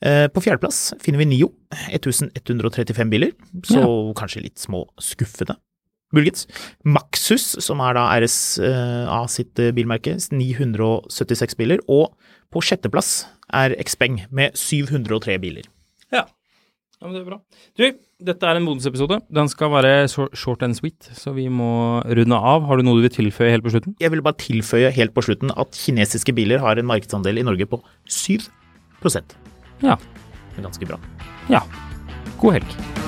Eh, 0.00 0.28
På 0.28 0.40
fjerdeplass 0.40 0.94
finner 1.02 1.18
vi 1.18 1.26
Nio, 1.26 1.52
1135 1.90 3.10
biler, 3.10 3.32
så 3.66 3.82
kanskje 4.14 4.42
litt 4.44 4.58
små 4.58 4.86
skuffende. 5.00 5.56
Muligens. 6.14 6.46
Maxus, 6.88 7.58
som 7.60 7.80
er 7.84 7.94
da 7.98 8.06
RSA 8.22 9.18
sitt 9.28 9.58
eh, 9.60 9.72
bilmerke, 9.76 10.14
976 10.32 11.58
biler. 11.58 11.82
Og 11.88 12.14
på 12.48 12.62
sjetteplass 12.64 13.26
er 13.52 13.74
Xpeng 13.84 14.22
med 14.32 14.56
703 14.56 15.36
biler. 15.42 15.68
Ja. 16.14 16.24
Ja, 17.00 17.06
men 17.06 17.14
det 17.14 17.20
er 17.22 17.28
bra. 17.30 17.38
Du, 17.78 17.84
dette 18.30 18.42
er 18.50 18.58
en 18.58 18.66
bonusepisode. 18.66 19.20
Den 19.30 19.48
skal 19.48 19.70
være 19.70 19.92
short- 20.10 20.62
and 20.66 20.74
sweet, 20.74 21.10
så 21.14 21.32
vi 21.36 21.46
må 21.48 22.02
runde 22.04 22.34
av. 22.38 22.66
Har 22.66 22.76
du 22.76 22.82
noe 22.82 22.98
du 22.98 23.06
vil 23.06 23.14
tilføye 23.14 23.52
helt 23.54 23.64
på 23.64 23.70
slutten? 23.74 23.94
Jeg 24.02 24.10
vil 24.10 24.22
bare 24.26 24.34
tilføye 24.42 24.90
helt 24.92 25.14
på 25.14 25.22
slutten 25.22 25.52
at 25.56 25.78
kinesiske 25.78 26.34
biler 26.34 26.58
har 26.64 26.78
en 26.78 26.86
markedsandel 26.90 27.38
i 27.38 27.46
Norge 27.46 27.66
på 27.70 27.80
7 28.08 28.48
Det 29.02 29.22
Ja. 29.82 29.94
er 30.58 30.62
ganske 30.62 30.86
bra. 30.86 30.98
Ja. 31.48 31.60
God 32.38 32.52
helg. 32.58 33.07